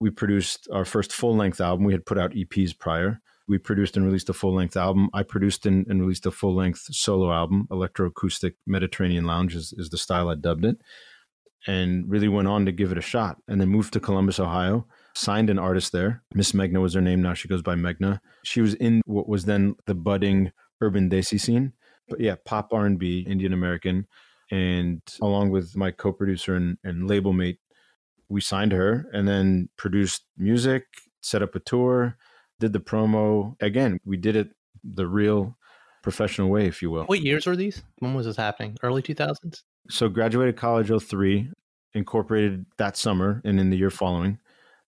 [0.00, 1.84] we produced our first full length album.
[1.84, 3.20] We had put out EPs prior.
[3.46, 5.08] We produced and released a full length album.
[5.12, 7.68] I produced and, and released a full length solo album.
[7.70, 10.78] Electroacoustic Mediterranean Lounge is, is the style I dubbed it.
[11.66, 13.38] And really went on to give it a shot.
[13.48, 16.22] And then moved to Columbus, Ohio, signed an artist there.
[16.34, 17.22] Miss Megna was her name.
[17.22, 18.20] Now she goes by Megna.
[18.44, 21.72] She was in what was then the budding urban desi scene.
[22.08, 24.06] But yeah, pop R&B, Indian American.
[24.50, 27.58] And along with my co-producer and, and label mate,
[28.28, 30.84] we signed her and then produced music,
[31.20, 32.16] set up a tour,
[32.60, 33.56] did the promo.
[33.60, 34.50] Again, we did it
[34.82, 35.56] the real
[36.02, 37.04] professional way, if you will.
[37.04, 37.82] What years were these?
[37.98, 38.76] When was this happening?
[38.82, 39.62] Early 2000s?
[39.90, 41.50] So graduated college 03,
[41.94, 44.38] incorporated that summer and in the year following.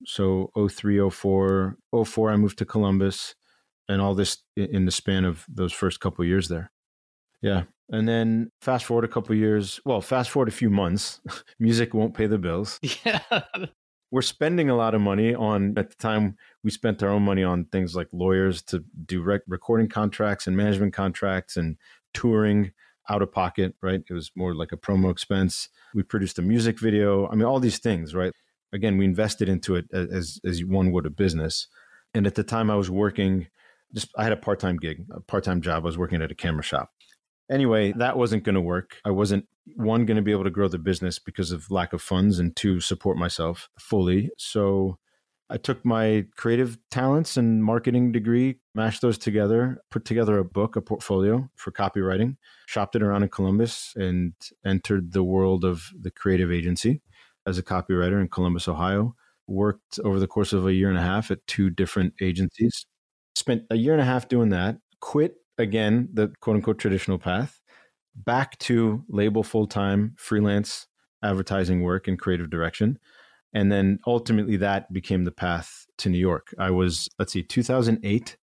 [0.04, 3.34] So 03, 04, 04, I moved to Columbus
[3.88, 6.70] and all this in the span of those first couple years there.
[7.46, 7.62] Yeah.
[7.90, 11.20] And then fast forward a couple years, well, fast forward a few months,
[11.60, 12.80] music won't pay the bills.
[13.04, 13.20] Yeah.
[14.12, 17.42] We're spending a lot of money on, at the time, we spent our own money
[17.42, 21.76] on things like lawyers to do rec- recording contracts and management contracts and
[22.14, 22.72] touring
[23.10, 24.02] out of pocket, right?
[24.08, 25.68] It was more like a promo expense.
[25.92, 27.28] We produced a music video.
[27.28, 28.32] I mean, all these things, right?
[28.72, 31.66] Again, we invested into it as, as one would a business.
[32.14, 33.48] And at the time I was working,
[33.92, 35.82] just I had a part-time gig, a part-time job.
[35.82, 36.92] I was working at a camera shop
[37.50, 38.96] Anyway, that wasn't going to work.
[39.04, 42.02] I wasn't one going to be able to grow the business because of lack of
[42.02, 44.30] funds and two support myself fully.
[44.38, 44.98] So
[45.48, 50.74] I took my creative talents and marketing degree, mashed those together, put together a book,
[50.74, 54.32] a portfolio for copywriting, shopped it around in Columbus, and
[54.64, 57.00] entered the world of the creative agency
[57.46, 59.14] as a copywriter in Columbus, Ohio.
[59.46, 62.84] Worked over the course of a year and a half at two different agencies.
[63.36, 67.60] Spent a year and a half doing that, quit again the quote unquote traditional path
[68.14, 70.86] back to label full time freelance
[71.22, 72.98] advertising work and creative direction.
[73.52, 76.54] And then ultimately that became the path to New York.
[76.58, 78.36] I was, let's see, 2008.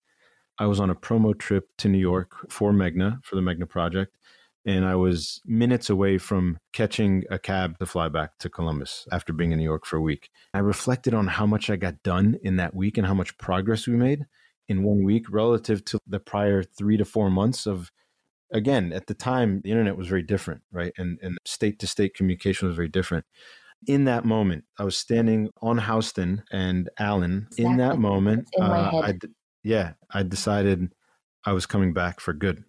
[0.58, 4.16] I was on a promo trip to New York for Megna, for the Megna project.
[4.64, 9.32] And I was minutes away from catching a cab to fly back to Columbus after
[9.32, 10.30] being in New York for a week.
[10.54, 13.88] I reflected on how much I got done in that week and how much progress
[13.88, 14.24] we made
[14.68, 17.90] in one week relative to the prior three to four months of
[18.52, 20.92] again at the time the internet was very different right?
[20.98, 23.24] And and state to state communication was very different.
[23.86, 27.46] In that moment i was standing on houston and allen.
[27.48, 27.64] Exactly.
[27.64, 29.14] in that moment in uh, I,
[29.64, 30.92] yeah i decided
[31.44, 32.64] i was coming back for good.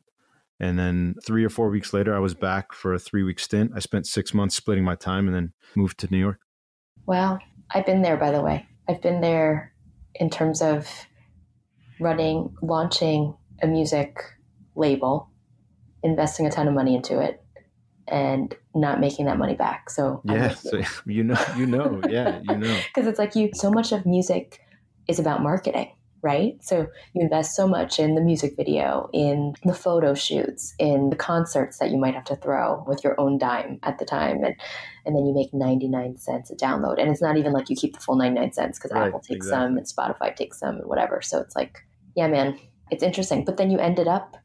[0.59, 3.71] And then three or four weeks later i was back for a three week stint.
[3.75, 6.39] I spent six months splitting my time and then moved to new york.
[7.05, 7.39] Wow
[7.73, 8.67] i've been there by the way.
[8.87, 9.73] I've been there
[10.15, 10.87] in terms of
[12.03, 14.17] running, launching a music
[14.75, 15.29] label,
[16.03, 17.43] investing a ton of money into it,
[18.07, 19.89] and not making that money back.
[19.89, 23.49] So yeah, so you know, you know, yeah, you know, because it's like you.
[23.53, 24.59] So much of music
[25.07, 26.55] is about marketing, right?
[26.61, 31.15] So you invest so much in the music video, in the photo shoots, in the
[31.15, 34.55] concerts that you might have to throw with your own dime at the time, and
[35.05, 37.75] and then you make ninety nine cents a download, and it's not even like you
[37.75, 39.65] keep the full ninety nine cents because right, Apple takes exactly.
[39.65, 41.21] some and Spotify takes some and whatever.
[41.21, 42.57] So it's like yeah, man,
[42.91, 43.45] it's interesting.
[43.45, 44.37] But then you ended up,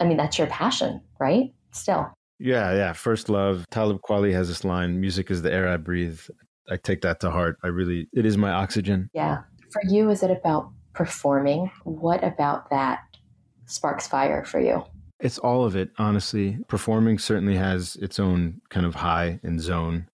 [0.00, 1.52] I mean, that's your passion, right?
[1.72, 2.12] Still.
[2.38, 2.92] Yeah, yeah.
[2.92, 3.64] First love.
[3.70, 6.20] Talib Kweli has this line music is the air I breathe.
[6.68, 7.58] I take that to heart.
[7.62, 9.08] I really, it is my oxygen.
[9.14, 9.38] Yeah.
[9.70, 11.70] For you, is it about performing?
[11.84, 13.00] What about that
[13.66, 14.84] sparks fire for you?
[15.20, 16.58] It's all of it, honestly.
[16.68, 20.08] Performing certainly has its own kind of high and zone,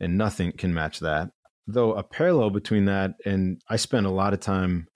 [0.00, 1.30] and nothing can match that.
[1.66, 4.88] Though a parallel between that and I spend a lot of time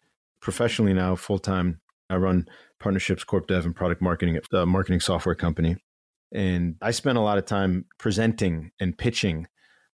[0.42, 1.80] professionally now, full time.
[2.10, 2.46] I run
[2.78, 5.76] partnerships, corp dev, and product marketing at a marketing software company.
[6.34, 9.46] And I spend a lot of time presenting and pitching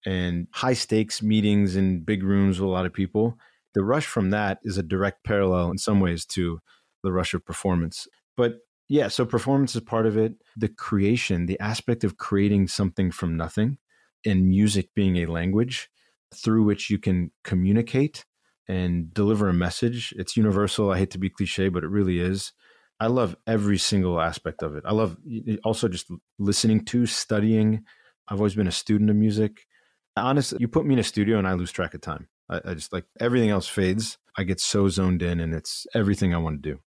[0.06, 3.38] and high stakes meetings in big rooms with a lot of people.
[3.74, 6.60] The rush from that is a direct parallel in some ways to
[7.04, 8.08] the rush of performance.
[8.38, 10.36] But yeah, so performance is part of it.
[10.56, 13.78] The creation, the aspect of creating something from nothing
[14.26, 15.90] and music being a language
[16.34, 18.26] through which you can communicate
[18.68, 20.14] and deliver a message.
[20.18, 20.92] It's universal.
[20.92, 22.54] I hate to be cliche, but it really is.
[23.00, 24.84] I love every single aspect of it.
[24.86, 25.18] I love
[25.64, 27.84] also just listening to, studying.
[28.28, 29.66] I've always been a student of music.
[30.16, 32.30] Honestly, you put me in a studio and I lose track of time.
[32.50, 34.18] I, I just like everything else fades.
[34.38, 36.80] I get so zoned in and it's everything I want to do.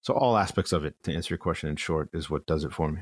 [0.00, 2.72] So, all aspects of it, to answer your question in short, is what does it
[2.72, 3.00] for me.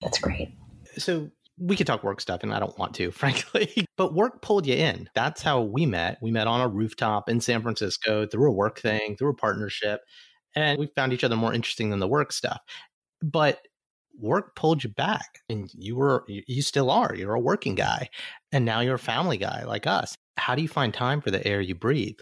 [0.00, 0.54] That's great.
[0.98, 3.86] So, we could talk work stuff and I don't want to, frankly.
[3.96, 5.08] But work pulled you in.
[5.14, 6.18] That's how we met.
[6.20, 10.00] We met on a rooftop in San Francisco through a work thing, through a partnership.
[10.56, 12.60] And we found each other more interesting than the work stuff.
[13.22, 13.60] But
[14.18, 17.14] work pulled you back and you were you still are.
[17.14, 18.08] You're a working guy.
[18.52, 20.14] And now you're a family guy like us.
[20.36, 22.18] How do you find time for the air you breathe?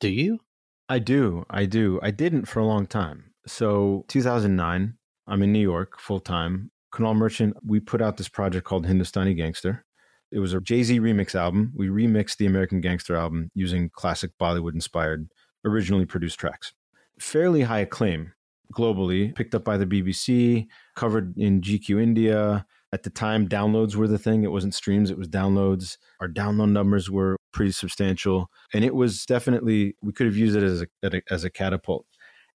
[0.00, 0.40] Do you?
[0.88, 1.44] I do.
[1.50, 2.00] I do.
[2.02, 3.32] I didn't for a long time.
[3.46, 4.94] So 2009,
[5.26, 6.70] I'm in New York full time.
[6.92, 9.84] Kunal Merchant, we put out this project called Hindustani Gangster.
[10.30, 11.72] It was a Jay Z remix album.
[11.74, 15.28] We remixed the American Gangster album using classic Bollywood inspired,
[15.64, 16.72] originally produced tracks.
[17.18, 18.32] Fairly high acclaim
[18.74, 22.66] globally, picked up by the BBC, covered in GQ India.
[22.92, 24.44] At the time, downloads were the thing.
[24.44, 25.96] It wasn't streams, it was downloads.
[26.20, 28.50] Our download numbers were pretty substantial.
[28.72, 32.06] And it was definitely, we could have used it as a, as a catapult.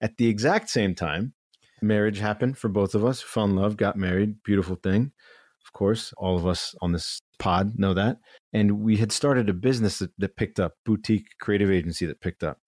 [0.01, 1.33] At the exact same time,
[1.83, 3.21] marriage happened for both of us.
[3.21, 5.11] Fell in love, got married, beautiful thing.
[5.65, 8.17] Of course, all of us on this pod know that.
[8.51, 12.43] And we had started a business that, that picked up, boutique creative agency that picked
[12.43, 12.59] up.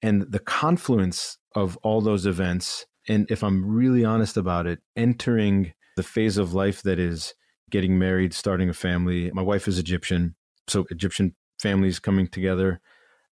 [0.00, 5.74] And the confluence of all those events, and if I'm really honest about it, entering
[5.96, 7.34] the phase of life that is
[7.70, 9.30] getting married, starting a family.
[9.32, 10.34] My wife is Egyptian,
[10.68, 12.80] so Egyptian families coming together.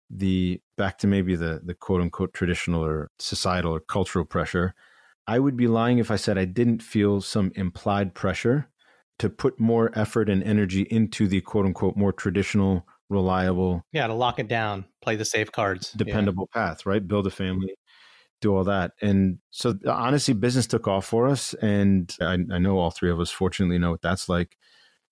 [0.10, 4.74] The back to maybe the the quote unquote traditional or societal or cultural pressure
[5.30, 8.68] I would be lying if I said I didn't feel some implied pressure
[9.20, 13.86] to put more effort and energy into the quote unquote more traditional, reliable.
[13.92, 16.70] Yeah, to lock it down, play the safe cards, dependable yeah.
[16.70, 17.08] path, right?
[17.08, 17.76] Build a family,
[18.42, 18.94] do all that.
[19.04, 21.54] And so honestly, business took off for us.
[21.62, 24.58] And I, I know all three of us fortunately know what that's like.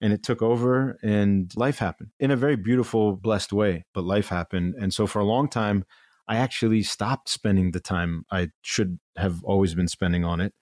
[0.02, 3.86] And it took over and life happened in a very beautiful, blessed way.
[3.94, 4.74] But life happened.
[4.82, 5.86] And so for a long time,
[6.28, 10.54] I actually stopped spending the time I should have always been spending on it.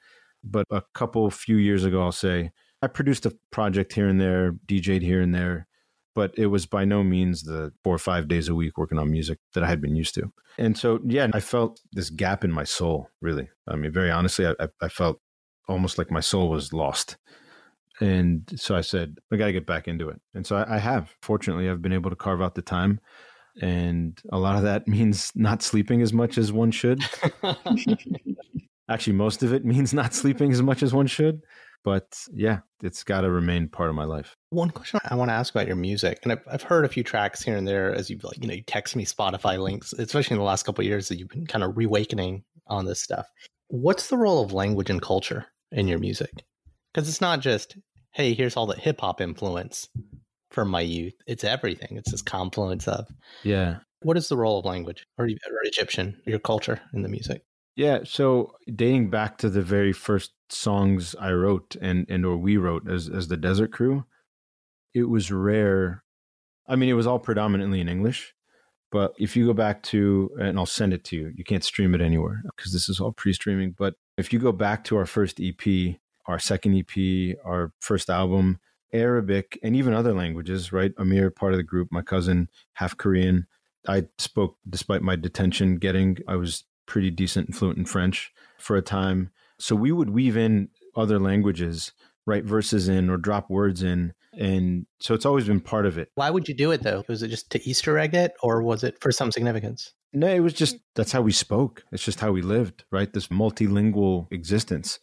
[0.43, 2.51] But a couple few years ago, I'll say
[2.81, 5.67] I produced a project here and there, DJed here and there,
[6.13, 9.09] but it was by no means the four or five days a week working on
[9.11, 10.31] music that I had been used to.
[10.57, 13.49] And so, yeah, I felt this gap in my soul, really.
[13.67, 15.19] I mean, very honestly, I, I felt
[15.67, 17.17] almost like my soul was lost.
[17.99, 20.21] And so I said, I got to get back into it.
[20.33, 21.15] And so I, I have.
[21.21, 22.99] Fortunately, I've been able to carve out the time
[23.61, 27.03] and a lot of that means not sleeping as much as one should.
[28.89, 31.41] Actually, most of it means not sleeping as much as one should.
[31.83, 34.35] But yeah, it's got to remain part of my life.
[34.49, 37.03] One question I want to ask about your music, and I've, I've heard a few
[37.03, 40.33] tracks here and there as you've like, you know, you text me Spotify links, especially
[40.33, 43.27] in the last couple years that you've been kind of reawakening on this stuff.
[43.67, 46.31] What's the role of language and culture in your music?
[46.91, 47.77] Because it's not just,
[48.13, 49.87] hey, here's all the hip hop influence
[50.55, 51.13] from my youth.
[51.27, 51.97] It's everything.
[51.97, 53.07] It's this confluence of.
[53.43, 53.79] Yeah.
[54.01, 57.43] What is the role of language or, or Egyptian, your culture in the music?
[57.75, 62.55] Yeah, so dating back to the very first songs I wrote and and or we
[62.55, 64.05] wrote as as the Desert Crew,
[64.93, 66.03] it was rare.
[66.67, 68.33] I mean, it was all predominantly in English,
[68.91, 71.93] but if you go back to and I'll send it to you, you can't stream
[71.93, 73.75] it anywhere because this is all pre-streaming.
[73.77, 78.59] But if you go back to our first EP, our second EP, our first album,
[78.93, 80.91] Arabic, and even other languages, right?
[80.97, 83.47] Amir, part of the group, my cousin, half Korean.
[83.87, 88.75] I spoke, despite my detention getting, I was pretty decent and fluent in French for
[88.75, 89.31] a time.
[89.59, 91.91] So we would weave in other languages,
[92.25, 94.13] write verses in or drop words in.
[94.37, 96.09] And so it's always been part of it.
[96.15, 97.03] Why would you do it though?
[97.07, 99.93] Was it just to Easter egg it or was it for some significance?
[100.13, 101.83] No, it was just that's how we spoke.
[101.91, 103.11] It's just how we lived, right?
[103.11, 104.99] This multilingual existence.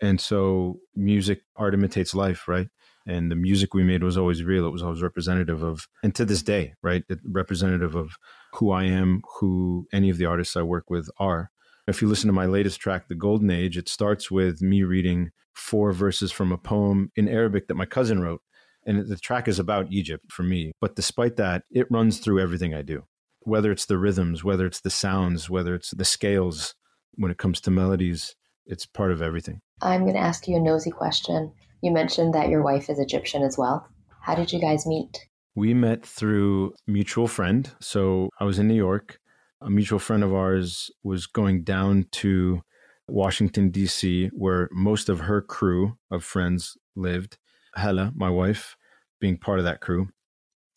[0.00, 2.68] And so music, art imitates life, right?
[3.06, 4.66] And the music we made was always real.
[4.66, 8.12] It was always representative of, and to this day, right, representative of
[8.54, 11.50] who I am, who any of the artists I work with are.
[11.86, 15.30] If you listen to my latest track, The Golden Age, it starts with me reading
[15.52, 18.40] four verses from a poem in Arabic that my cousin wrote.
[18.86, 20.72] And the track is about Egypt for me.
[20.80, 23.04] But despite that, it runs through everything I do,
[23.40, 26.74] whether it's the rhythms, whether it's the sounds, whether it's the scales,
[27.14, 28.34] when it comes to melodies,
[28.66, 29.60] it's part of everything.
[29.80, 31.52] I'm going to ask you a nosy question.
[31.84, 33.86] You mentioned that your wife is Egyptian as well.
[34.22, 35.28] How did you guys meet?
[35.54, 37.70] We met through mutual friend.
[37.78, 39.20] So I was in New York.
[39.60, 42.62] A mutual friend of ours was going down to
[43.06, 47.36] Washington, D.C., where most of her crew of friends lived.
[47.74, 48.78] Hala, my wife,
[49.20, 50.08] being part of that crew.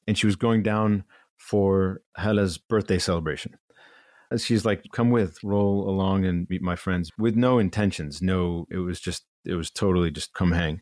[0.09, 1.05] And she was going down
[1.37, 3.55] for Hala's birthday celebration.
[4.29, 8.21] And she's like, come with, roll along and meet my friends with no intentions.
[8.21, 10.81] No, it was just, it was totally just come hang.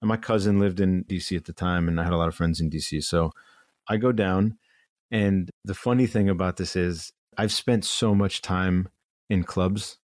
[0.00, 2.34] And my cousin lived in DC at the time, and I had a lot of
[2.34, 3.02] friends in DC.
[3.04, 3.32] So
[3.88, 4.58] I go down.
[5.10, 8.88] And the funny thing about this is, I've spent so much time
[9.28, 9.98] in clubs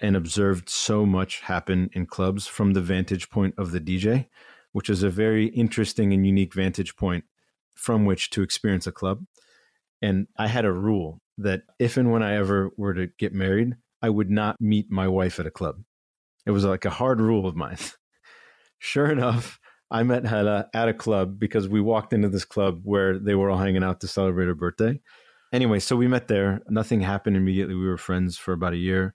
[0.00, 4.26] and observed so much happen in clubs from the vantage point of the DJ,
[4.72, 7.24] which is a very interesting and unique vantage point
[7.74, 9.24] from which to experience a club.
[10.00, 13.76] And I had a rule that if and when I ever were to get married,
[14.02, 15.76] I would not meet my wife at a club.
[16.46, 17.78] It was like a hard rule of mine.
[18.78, 19.58] sure enough,
[19.90, 23.50] I met Hala at a club because we walked into this club where they were
[23.50, 25.00] all hanging out to celebrate her birthday.
[25.52, 26.62] Anyway, so we met there.
[26.68, 27.74] Nothing happened immediately.
[27.74, 29.14] We were friends for about a year.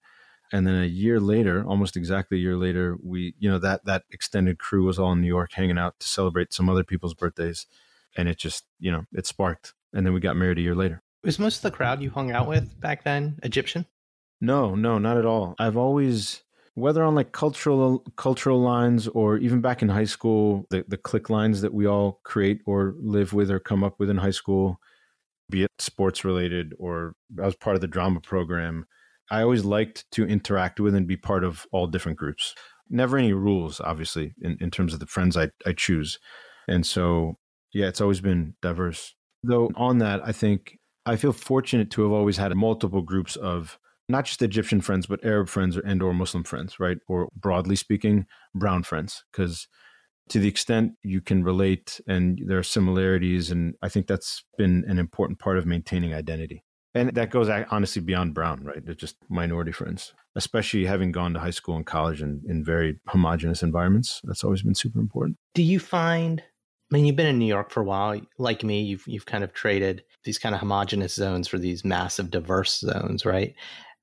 [0.53, 4.03] And then a year later, almost exactly a year later, we, you know, that that
[4.11, 7.65] extended crew was all in New York hanging out to celebrate some other people's birthdays.
[8.15, 9.73] And it just, you know, it sparked.
[9.93, 11.01] And then we got married a year later.
[11.23, 13.85] Was most of the crowd you hung out with back then Egyptian?
[14.39, 15.55] No, no, not at all.
[15.59, 16.43] I've always
[16.77, 21.27] whether on like cultural cultural lines or even back in high school, the, the click
[21.27, 24.79] lines that we all create or live with or come up with in high school,
[25.49, 28.85] be it sports related or I was part of the drama program.
[29.31, 32.53] I always liked to interact with and be part of all different groups.
[32.91, 36.19] Never any rules, obviously, in, in terms of the friends I, I choose.
[36.67, 37.39] And so,
[37.73, 39.15] yeah, it's always been diverse.
[39.41, 43.79] Though, on that, I think I feel fortunate to have always had multiple groups of
[44.09, 46.97] not just Egyptian friends, but Arab friends or and or Muslim friends, right?
[47.07, 49.67] Or broadly speaking, brown friends, because
[50.29, 54.83] to the extent you can relate and there are similarities, and I think that's been
[54.87, 56.63] an important part of maintaining identity.
[56.93, 58.83] And that goes honestly beyond brown, right?
[58.83, 62.99] They're just minority friends, especially having gone to high school and college in, in very
[63.07, 64.19] homogenous environments.
[64.23, 65.37] That's always been super important.
[65.53, 66.41] Do you find
[66.89, 68.19] I mean, you've been in New York for a while.
[68.37, 72.31] Like me, you've you've kind of traded these kind of homogenous zones for these massive
[72.31, 73.53] diverse zones, right?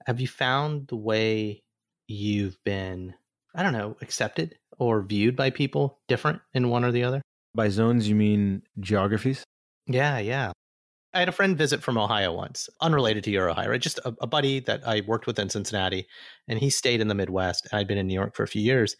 [0.06, 1.62] Have you found the way
[2.06, 3.14] you've been,
[3.54, 7.22] I don't know, accepted or viewed by people different in one or the other?
[7.54, 9.44] By zones, you mean geographies?
[9.86, 10.52] Yeah, yeah.
[11.14, 13.80] I had a friend visit from Ohio once, unrelated to your Ohio, right?
[13.80, 16.08] Just a, a, buddy that I worked with in Cincinnati,
[16.48, 17.68] and he stayed in the Midwest.
[17.72, 18.96] I'd been in New York for a few years,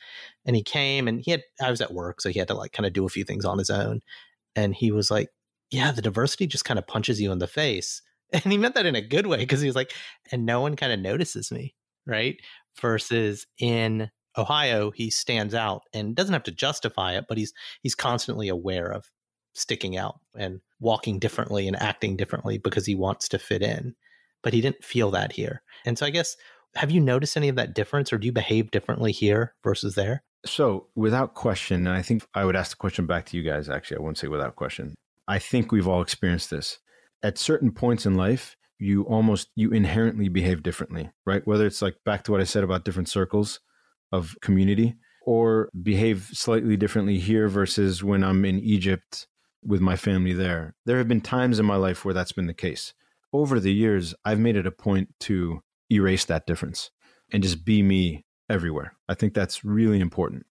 [0.47, 1.43] and he came and he had.
[1.61, 3.45] I was at work, so he had to like kind of do a few things
[3.45, 4.01] on his own,
[4.55, 5.29] and he was like,
[5.73, 8.01] "Yeah, the diversity just kind of punches you in the face."
[8.35, 9.93] And he meant that in a good way because he was like,
[10.33, 12.37] and no one kind of notices me, right?
[12.81, 17.95] Versus in Ohio, he stands out and doesn't have to justify it, but he's he's
[17.95, 19.11] constantly aware of
[19.55, 23.95] sticking out and walking differently and acting differently because he wants to fit in.
[24.43, 25.63] But he didn't feel that here.
[25.87, 26.37] And so I guess
[26.75, 30.25] have you noticed any of that difference or do you behave differently here versus there?
[30.45, 33.69] So, without question, and I think I would ask the question back to you guys
[33.69, 34.95] actually, I won't say without question.
[35.27, 36.79] I think we've all experienced this
[37.25, 41.45] at certain points in life, you almost you inherently behave differently, right?
[41.47, 43.61] Whether it's like back to what I said about different circles
[44.13, 49.27] of community or behave slightly differently here versus when I'm in Egypt
[49.65, 50.75] with my family there.
[50.85, 52.93] There have been times in my life where that's been the case.
[53.33, 56.91] Over the years, I've made it a point to erase that difference
[57.33, 58.95] and just be me everywhere.
[59.09, 60.45] I think that's really important.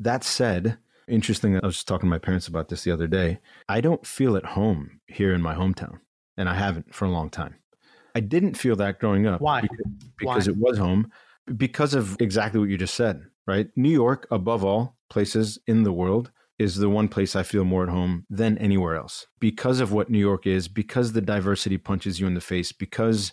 [0.00, 3.40] That said, interesting, I was just talking to my parents about this the other day.
[3.68, 5.98] I don't feel at home here in my hometown
[6.36, 7.56] and I haven't for a long time.
[8.14, 9.40] I didn't feel that growing up.
[9.40, 9.62] Why?
[9.62, 9.86] Because,
[10.18, 10.52] because Why?
[10.52, 11.10] it was home.
[11.56, 13.68] Because of exactly what you just said, right?
[13.76, 17.82] New York, above all places in the world, is the one place I feel more
[17.82, 19.26] at home than anywhere else.
[19.40, 23.32] Because of what New York is, because the diversity punches you in the face, because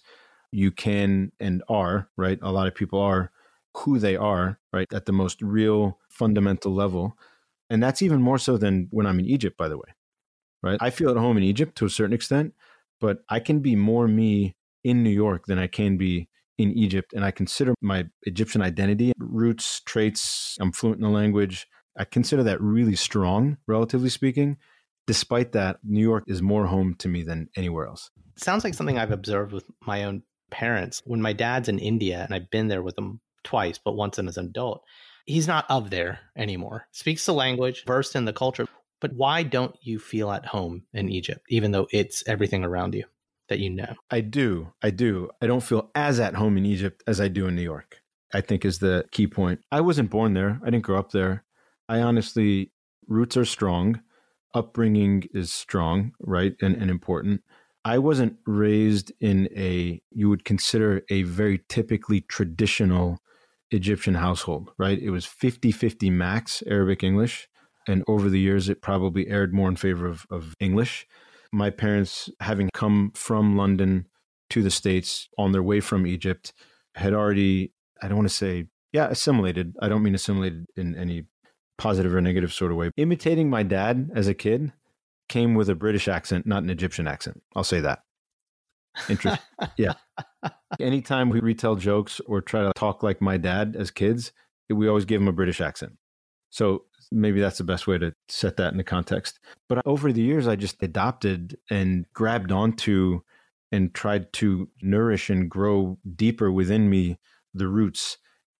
[0.51, 2.39] you can and are, right?
[2.41, 3.31] A lot of people are
[3.77, 4.87] who they are, right?
[4.91, 7.17] At the most real fundamental level.
[7.69, 9.95] And that's even more so than when I'm in Egypt, by the way,
[10.61, 10.79] right?
[10.81, 12.53] I feel at home in Egypt to a certain extent
[13.01, 17.13] but I can be more me in New York than I can be in Egypt.
[17.13, 21.67] And I consider my Egyptian identity, roots, traits, I'm fluent in the language.
[21.97, 24.57] I consider that really strong, relatively speaking.
[25.07, 28.11] Despite that, New York is more home to me than anywhere else.
[28.37, 31.01] Sounds like something I've observed with my own parents.
[31.05, 34.37] When my dad's in India, and I've been there with him twice, but once as
[34.37, 34.83] an adult,
[35.25, 36.87] he's not of there anymore.
[36.91, 38.67] Speaks the language, versed in the culture.
[39.01, 43.05] But why don't you feel at home in Egypt, even though it's everything around you
[43.49, 43.95] that you know?
[44.09, 44.71] I do.
[44.81, 45.29] I do.
[45.41, 47.97] I don't feel as at home in Egypt as I do in New York,
[48.33, 49.59] I think is the key point.
[49.71, 51.43] I wasn't born there, I didn't grow up there.
[51.89, 52.71] I honestly,
[53.07, 54.01] roots are strong,
[54.53, 56.55] upbringing is strong, right?
[56.61, 57.41] And, and important.
[57.83, 63.19] I wasn't raised in a, you would consider a very typically traditional
[63.71, 64.99] Egyptian household, right?
[64.99, 67.47] It was 50 50 max Arabic English
[67.87, 71.07] And over the years, it probably aired more in favor of, of English.
[71.51, 74.07] My parents, having come from London
[74.51, 76.53] to the States on their way from Egypt,
[76.95, 79.75] had already, I don't want to say, yeah, assimilated.
[79.81, 81.25] I don't mean assimilated in any
[81.77, 82.91] positive or negative sort of way.
[82.97, 84.71] Imitating my dad as a kid
[85.29, 87.41] came with a British accent, not an Egyptian accent.
[87.55, 88.03] I'll say that.
[89.09, 89.43] Interesting.
[89.77, 89.93] yeah.
[90.79, 94.31] Anytime we retell jokes or try to talk like my dad as kids,
[94.69, 95.93] we always give him a British accent.
[96.49, 99.39] So maybe that's the best way to set that into context.
[99.67, 103.21] But over the years, I just adopted and grabbed onto
[103.71, 107.19] and tried to nourish and grow deeper within me
[107.53, 108.17] the roots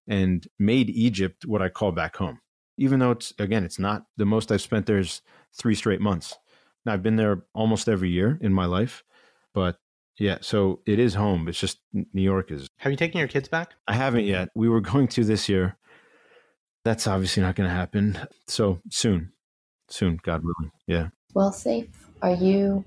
[0.08, 2.40] and made Egypt what I call back home.
[2.78, 5.20] Even though it's, again, it's not the most I've spent there is
[5.54, 6.36] three straight months.
[6.84, 9.04] Now, I've been there almost every year in my life,
[9.54, 9.78] but
[10.18, 11.48] yeah, so it is home.
[11.48, 12.68] It's just New York is.
[12.78, 13.72] Have you taken your kids back?
[13.86, 14.48] I haven't yet.
[14.54, 15.76] We were going to this year.
[16.84, 18.18] That's obviously not going to happen.
[18.48, 19.32] So soon,
[19.88, 20.72] soon, God willing.
[20.86, 21.08] Yeah.
[21.34, 21.88] Well, Seif.
[22.22, 22.84] Are you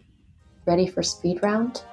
[0.66, 1.84] ready for speed round?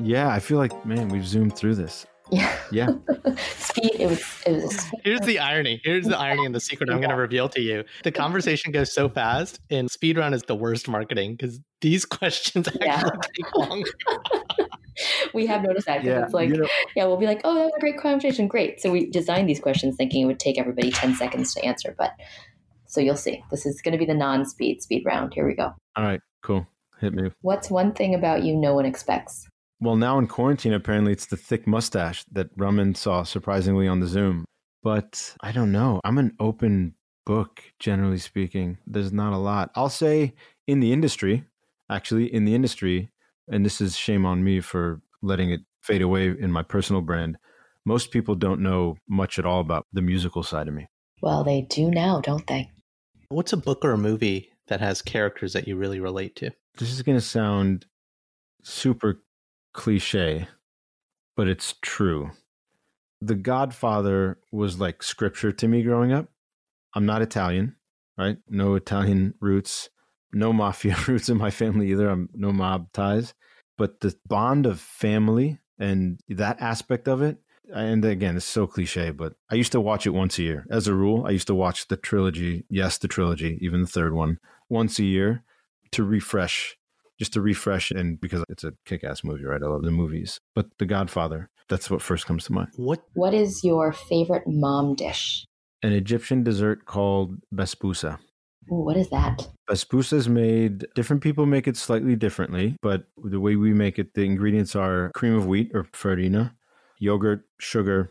[0.00, 2.06] Yeah, I feel like man, we've zoomed through this.
[2.30, 2.56] Yeah.
[2.72, 2.88] Yeah.
[3.56, 3.92] speed.
[3.98, 4.20] It was.
[4.46, 4.64] It was.
[4.64, 5.28] A speed Here's round.
[5.28, 5.80] the irony.
[5.84, 7.84] Here's the irony and the secret I'm going to reveal to you.
[8.02, 12.66] The conversation goes so fast, and speed round is the worst marketing because these questions
[12.66, 13.02] actually Yeah.
[13.36, 13.90] take longer.
[15.34, 16.04] we have noticed that.
[16.04, 16.24] yeah.
[16.24, 18.48] It's like, you know, yeah, we'll be like, oh, that was a great conversation.
[18.48, 18.80] Great.
[18.80, 21.94] So we designed these questions thinking it would take everybody 10 seconds to answer.
[21.96, 22.12] But
[22.86, 23.42] so you'll see.
[23.50, 25.34] This is going to be the non speed speed round.
[25.34, 25.72] Here we go.
[25.96, 26.66] all right, cool.
[27.00, 27.30] Hit me.
[27.42, 29.48] What's one thing about you no one expects?
[29.80, 34.06] Well, now in quarantine, apparently it's the thick mustache that Raman saw surprisingly on the
[34.06, 34.44] Zoom.
[34.82, 36.00] But I don't know.
[36.04, 36.94] I'm an open
[37.26, 38.78] book, generally speaking.
[38.86, 39.70] There's not a lot.
[39.74, 40.34] I'll say
[40.66, 41.44] in the industry,
[41.90, 43.10] actually, in the industry,
[43.48, 47.36] and this is shame on me for letting it fade away in my personal brand.
[47.84, 50.86] Most people don't know much at all about the musical side of me.
[51.20, 52.70] Well, they do now, don't they?
[53.28, 56.50] What's a book or a movie that has characters that you really relate to?
[56.78, 57.86] This is going to sound
[58.62, 59.22] super
[59.72, 60.48] cliche,
[61.36, 62.30] but it's true.
[63.20, 66.28] The Godfather was like scripture to me growing up.
[66.94, 67.76] I'm not Italian,
[68.16, 68.38] right?
[68.48, 69.90] No Italian roots,
[70.34, 72.08] no mafia roots in my family either.
[72.08, 73.34] I'm no mob ties,
[73.78, 77.38] but the bond of family and that aspect of it.
[77.72, 80.66] And again, it's so cliche, but I used to watch it once a year.
[80.70, 84.12] As a rule, I used to watch the trilogy, yes, the trilogy, even the third
[84.12, 85.42] one, once a year
[85.92, 86.76] to refresh
[87.18, 90.66] just to refresh and because it's a kick-ass movie right i love the movies but
[90.78, 95.46] the godfather that's what first comes to mind What What is your favorite mom dish?
[95.82, 98.18] an egyptian dessert called basbousa
[98.70, 99.46] Ooh, what is that?
[99.70, 104.12] basbousa is made different people make it slightly differently but the way we make it
[104.12, 106.54] the ingredients are cream of wheat or farina
[106.98, 108.10] yogurt sugar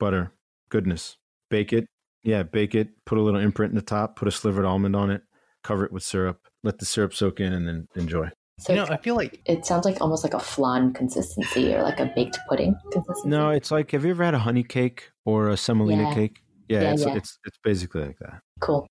[0.00, 0.32] butter
[0.70, 1.18] goodness
[1.50, 1.84] bake it
[2.22, 5.10] yeah bake it put a little imprint in the top put a slivered almond on
[5.10, 5.20] it
[5.62, 8.26] cover it with syrup let the syrup soak in and then enjoy
[8.60, 11.82] So you know, I feel like it sounds like almost like a flan consistency or
[11.82, 13.28] like a baked pudding consistency.
[13.28, 16.14] No, it's like have you ever had a honey cake or a semolina Yeah.
[16.14, 16.40] cake?
[16.68, 17.16] Yeah, Yeah, it's yeah.
[17.16, 18.40] it's it's basically like that.
[18.60, 18.86] cool.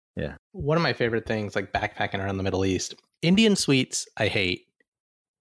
[0.52, 4.66] One of my favorite things, like backpacking around the Middle East, Indian sweets I hate,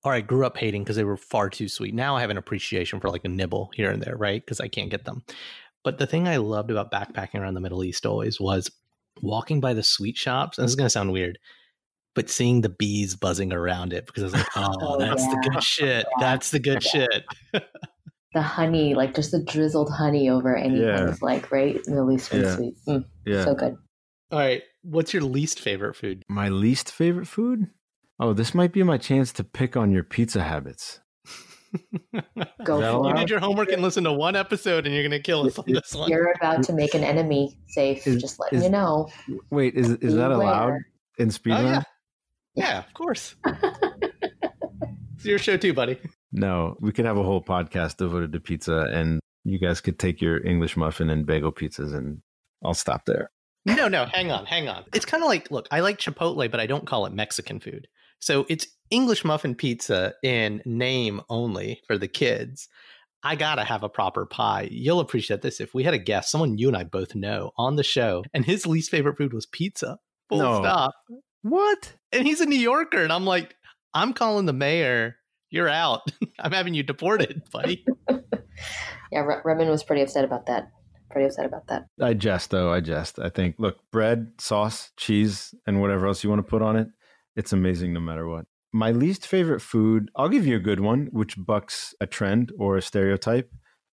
[0.05, 1.95] or I grew up hating because they were far too sweet.
[1.95, 4.41] Now I have an appreciation for like a nibble here and there, right?
[4.45, 5.23] Because I can't get them.
[5.85, 8.71] But the thing I loved about backpacking around the Middle East always was
[9.21, 10.57] walking by the sweet shops.
[10.59, 11.39] And this is going to sound weird,
[12.15, 15.49] but seeing the bees buzzing around it because I was like, oh, Oh, that's the
[15.51, 16.07] good shit.
[16.19, 16.21] Yeah.
[16.21, 17.07] That's the good Yeah.
[17.53, 17.65] shit.
[18.35, 21.15] The honey, like just the drizzled honey over anything, Yeah.
[21.21, 22.57] like right Middle Eastern Yeah.
[22.57, 22.75] sweet.
[22.89, 23.45] Mm, Yeah.
[23.45, 23.77] So good.
[24.33, 24.63] All right.
[24.83, 26.25] What's your least favorite food?
[26.29, 27.69] my least favorite food?
[28.19, 31.01] Oh, this might be my chance to pick on your pizza habits.
[32.65, 35.11] Go Is that You did your homework and listen to one episode, and you're going
[35.11, 36.11] to kill us on Is- this one.
[36.11, 38.07] You're about to make an enemy Seif.
[38.07, 39.09] Is- just letting is- you know.
[39.51, 40.79] Wait, is is that allowed
[41.19, 41.83] in speed Oh, yeah.
[42.55, 43.35] Yeah, of course.
[43.45, 45.99] it's your show too, buddy.
[46.33, 50.21] No, we could have a whole podcast devoted to pizza, and you guys could take
[50.23, 52.23] your English muffin and bagel pizzas, and
[52.65, 53.31] I'll stop there.
[53.65, 54.85] No, no, hang on, hang on.
[54.93, 57.87] It's kind of like, look, I like Chipotle, but I don't call it Mexican food.
[58.19, 62.69] So it's English muffin pizza in name only for the kids.
[63.23, 64.69] I gotta have a proper pie.
[64.71, 67.77] You'll appreciate this if we had a guest, someone you and I both know on
[67.77, 69.99] the show, and his least favorite food was pizza.
[70.29, 70.61] Full No.
[70.61, 70.93] stop.
[71.43, 71.93] What?
[72.11, 73.55] And he's a New Yorker, and I'm like,
[73.95, 75.17] I'm calling the mayor.
[75.51, 76.01] You're out.
[76.41, 77.85] I'm having you deported, buddy.
[79.11, 80.71] Yeah, Re- Raman was pretty upset about that.
[81.13, 81.87] Pretty upset about that.
[82.01, 82.73] I jest though.
[82.73, 83.19] I jest.
[83.19, 86.89] I think look, bread, sauce, cheese, and whatever else you want to put on it,
[87.37, 88.47] it's amazing no matter what.
[88.73, 92.79] My least favorite food, I'll give you a good one, which bucks a trend or
[92.79, 93.51] a stereotype.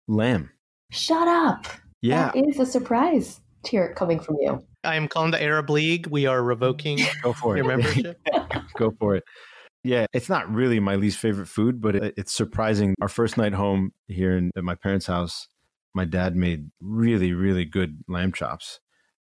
[0.07, 0.51] Lamb.
[0.91, 1.67] Shut up.
[2.03, 4.62] Yeah, That is a surprise to hear coming from you.
[4.85, 6.07] I am calling the Arab League.
[6.09, 7.64] We are revoking go for it.
[7.64, 8.21] your membership.
[8.77, 9.25] go for it.
[9.83, 12.95] Yeah, it's not really my least favorite food, but it, it's surprising.
[13.01, 15.49] Our first night home here in, at my parents' house,
[15.97, 18.80] my dad made really, really good lamb chops,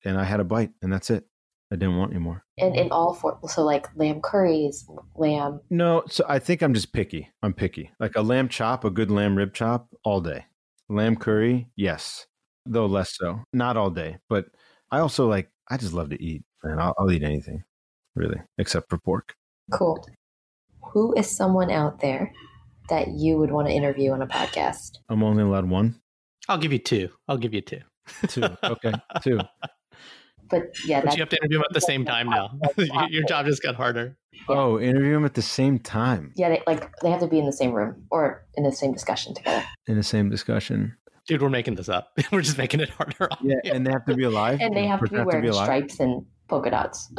[0.05, 1.26] and I had a bite, and that's it.
[1.72, 2.45] I didn't want any more.
[2.59, 5.61] And in all four, so like lamb curries, lamb.
[5.72, 7.30] No, so I think I'm just picky.
[7.41, 7.91] I'm picky.
[7.99, 10.45] Like a lamb chop, a good lamb rib chop, all day.
[10.89, 12.28] Lamb curry, yes,
[12.67, 13.41] though less so.
[13.51, 14.45] Not all day, but
[14.91, 15.49] I also like.
[15.72, 17.63] I just love to eat, and I'll, I'll eat anything,
[18.15, 19.36] really, except for pork.
[19.72, 20.07] Cool.
[20.93, 22.32] Who is someone out there
[22.89, 24.97] that you would want to interview on a podcast?
[25.09, 26.01] I'm only allowed one,
[26.50, 27.10] I'll give you two.
[27.28, 27.80] I'll give you two.
[28.28, 28.43] two.
[28.64, 28.91] Okay,
[29.24, 29.39] two.
[30.50, 32.60] But yeah, But you have to interview them at the same time now.
[33.12, 34.18] Your job just got harder.
[34.47, 37.45] Oh, interview them at the same time yeah, they, like they have to be in
[37.45, 39.64] the same room or in the same discussion together.
[39.86, 40.95] in the same discussion.
[41.28, 42.18] Dude, we're making this up.
[42.32, 43.28] We're just making it harder.
[43.32, 43.74] on Yeah, you.
[43.74, 44.58] and they have to be alive.
[44.60, 47.14] And they have to person be wearing stripes and polka dots.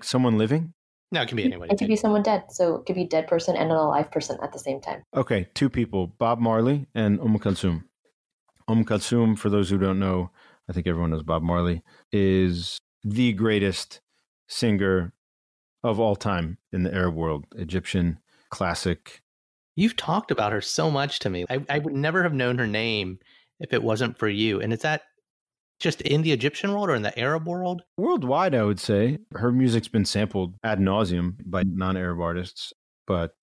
[0.00, 0.72] Someone living.
[1.12, 1.74] no, it can be anybody.
[1.74, 2.44] It could be someone dead.
[2.48, 5.02] So it could be a dead person and an alive person at the same time.
[5.14, 7.84] Okay, two people: Bob Marley and Umm Kulthum.
[8.68, 10.30] Umm Kulthum, for those who don't know,
[10.68, 14.00] I think everyone knows Bob Marley is the greatest
[14.48, 15.12] singer
[15.84, 17.44] of all time in the Arab world.
[17.56, 18.18] Egyptian
[18.50, 19.22] classic.
[19.76, 21.44] You've talked about her so much to me.
[21.48, 23.18] I, I would never have known her name
[23.60, 24.60] if it wasn't for you.
[24.60, 25.02] And is that
[25.78, 27.82] just in the Egyptian world or in the Arab world?
[27.96, 32.72] Worldwide, I would say her music's been sampled ad nauseum by non-Arab artists,
[33.06, 33.34] but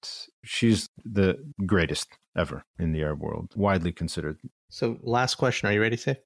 [0.44, 4.40] she's the greatest ever in the Arab world, widely considered.
[4.74, 5.70] So, last question.
[5.70, 6.18] Are you ready, Seif?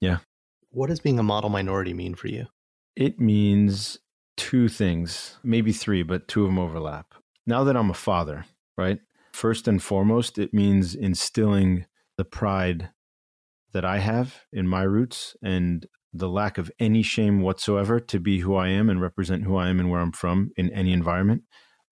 [0.00, 0.18] Yeah.
[0.70, 2.46] What does being a model minority mean for you?
[2.94, 3.98] It means
[4.36, 7.14] two things, maybe three, but two of them overlap.
[7.48, 8.46] Now that I'm a father,
[8.78, 9.00] right?
[9.32, 11.86] First and foremost, it means instilling
[12.16, 12.90] the pride
[13.72, 18.38] that I have in my roots and the lack of any shame whatsoever to be
[18.38, 21.42] who I am and represent who I am and where I'm from in any environment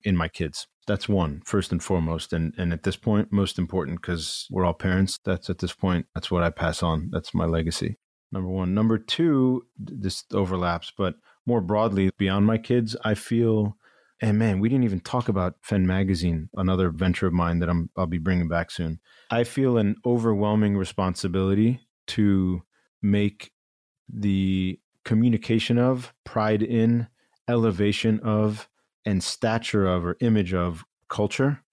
[0.05, 0.69] in my kids.
[0.87, 2.33] That's one, first and foremost.
[2.33, 5.19] And and at this point, most important because we're all parents.
[5.25, 7.11] That's at this point, that's what I pass on.
[7.13, 7.99] That's my legacy.
[8.33, 8.75] Number one.
[8.75, 11.15] Number two, this overlaps, but
[11.47, 13.77] more broadly, beyond my kids, I feel
[14.21, 17.91] and man, we didn't even talk about Fen Magazine, another venture of mine that I'm
[17.97, 19.01] I'll be bringing back soon.
[19.31, 22.63] I feel an overwhelming responsibility to
[23.03, 23.53] make
[24.09, 27.09] the communication of, pride in,
[27.49, 28.69] elevation of,
[29.05, 31.65] and stature of or image of culture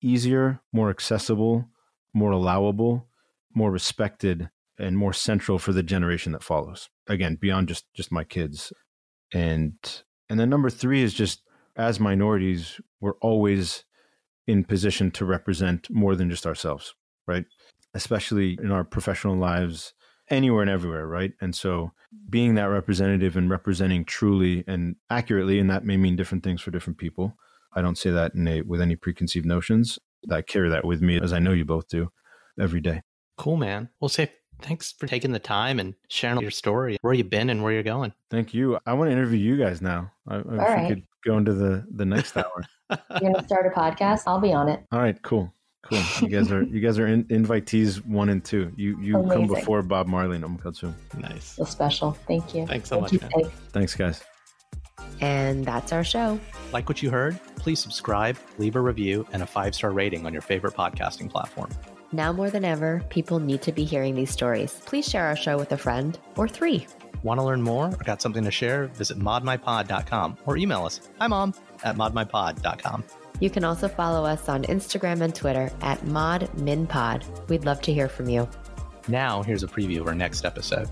[0.00, 1.68] easier, more accessible,
[2.12, 3.06] more allowable,
[3.54, 6.88] more respected, and more central for the generation that follows.
[7.08, 8.72] Again, beyond just just my kids.
[9.32, 9.74] And
[10.28, 11.42] and then number three is just
[11.76, 13.84] as minorities, we're always
[14.46, 16.94] in position to represent more than just ourselves,
[17.26, 17.44] right?
[17.94, 19.94] Especially in our professional lives,
[20.30, 21.32] anywhere and everywhere, right?
[21.40, 21.92] And so
[22.28, 26.70] being that representative and representing truly and accurately, and that may mean different things for
[26.70, 27.36] different people.
[27.74, 29.98] I don't say that in a, with any preconceived notions.
[30.30, 32.10] I carry that with me, as I know you both do,
[32.58, 33.02] every day.
[33.36, 33.88] Cool, man.
[34.00, 34.30] Well, Seif,
[34.62, 37.82] thanks for taking the time and sharing your story, where you've been and where you're
[37.82, 38.12] going.
[38.30, 38.78] Thank you.
[38.86, 40.10] I want to interview you guys now.
[40.26, 40.82] I, I, if right.
[40.82, 42.64] we could go into the the next hour.
[42.90, 44.22] You're gonna start a podcast.
[44.26, 44.84] I'll be on it.
[44.90, 45.52] All right, cool,
[45.88, 46.02] cool.
[46.20, 48.72] You guys are you guys are in, invitees one and two.
[48.76, 50.94] You you come before Bob Marley and Kulthum.
[51.18, 51.44] nice.
[51.44, 52.12] So special.
[52.26, 52.66] Thank you.
[52.66, 53.50] Thanks so Thank much, you, man.
[53.70, 54.22] Thanks, guys.
[55.20, 56.38] And that's our show.
[56.72, 57.38] Like what you heard?
[57.56, 61.70] Please subscribe, leave a review, and a five star rating on your favorite podcasting platform.
[62.12, 64.80] Now more than ever, people need to be hearing these stories.
[64.86, 66.86] Please share our show with a friend or three.
[67.22, 68.86] Want to learn more or got something to share?
[68.88, 71.00] Visit modminpod.com or email us.
[71.20, 73.04] Hi, mom, at modminpod.com.
[73.40, 77.48] You can also follow us on Instagram and Twitter at ModMinPod.
[77.48, 78.48] We'd love to hear from you.
[79.06, 80.88] Now, here's a preview of our next episode.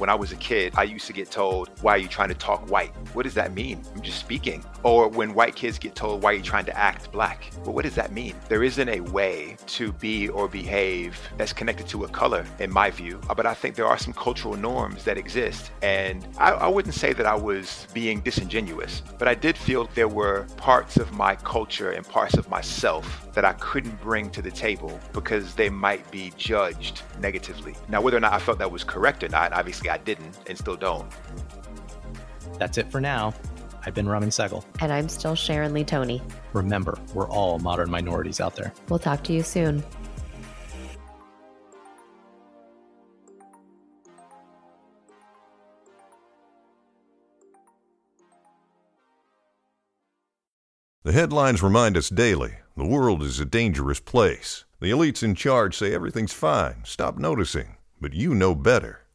[0.00, 2.34] When I was a kid, I used to get told, Why are you trying to
[2.34, 2.90] talk white?
[3.12, 3.82] What does that mean?
[3.94, 4.64] I'm just speaking.
[4.82, 7.50] Or when white kids get told, Why are you trying to act black?
[7.64, 8.34] Well, what does that mean?
[8.48, 12.88] There isn't a way to be or behave that's connected to a color, in my
[12.88, 13.20] view.
[13.28, 15.70] Uh, But I think there are some cultural norms that exist.
[15.82, 20.08] And I, I wouldn't say that I was being disingenuous, but I did feel there
[20.08, 24.50] were parts of my culture and parts of myself that I couldn't bring to the
[24.50, 27.74] table because they might be judged negatively.
[27.90, 30.56] Now, whether or not I felt that was correct or not, obviously I didn't and
[30.56, 31.10] still don't.
[32.58, 33.34] That's it for now.
[33.84, 34.64] I've been Raman Sehgal.
[34.80, 36.22] And I'm still Sharon Lee Thony.
[36.52, 38.72] Remember, we're all modern minorities out there.
[38.88, 39.82] We'll talk to you soon.
[51.02, 54.64] The headlines remind us daily the world is a dangerous place.
[54.80, 57.76] The elites in charge say everything's fine, stop noticing.
[58.00, 58.99] but you know better.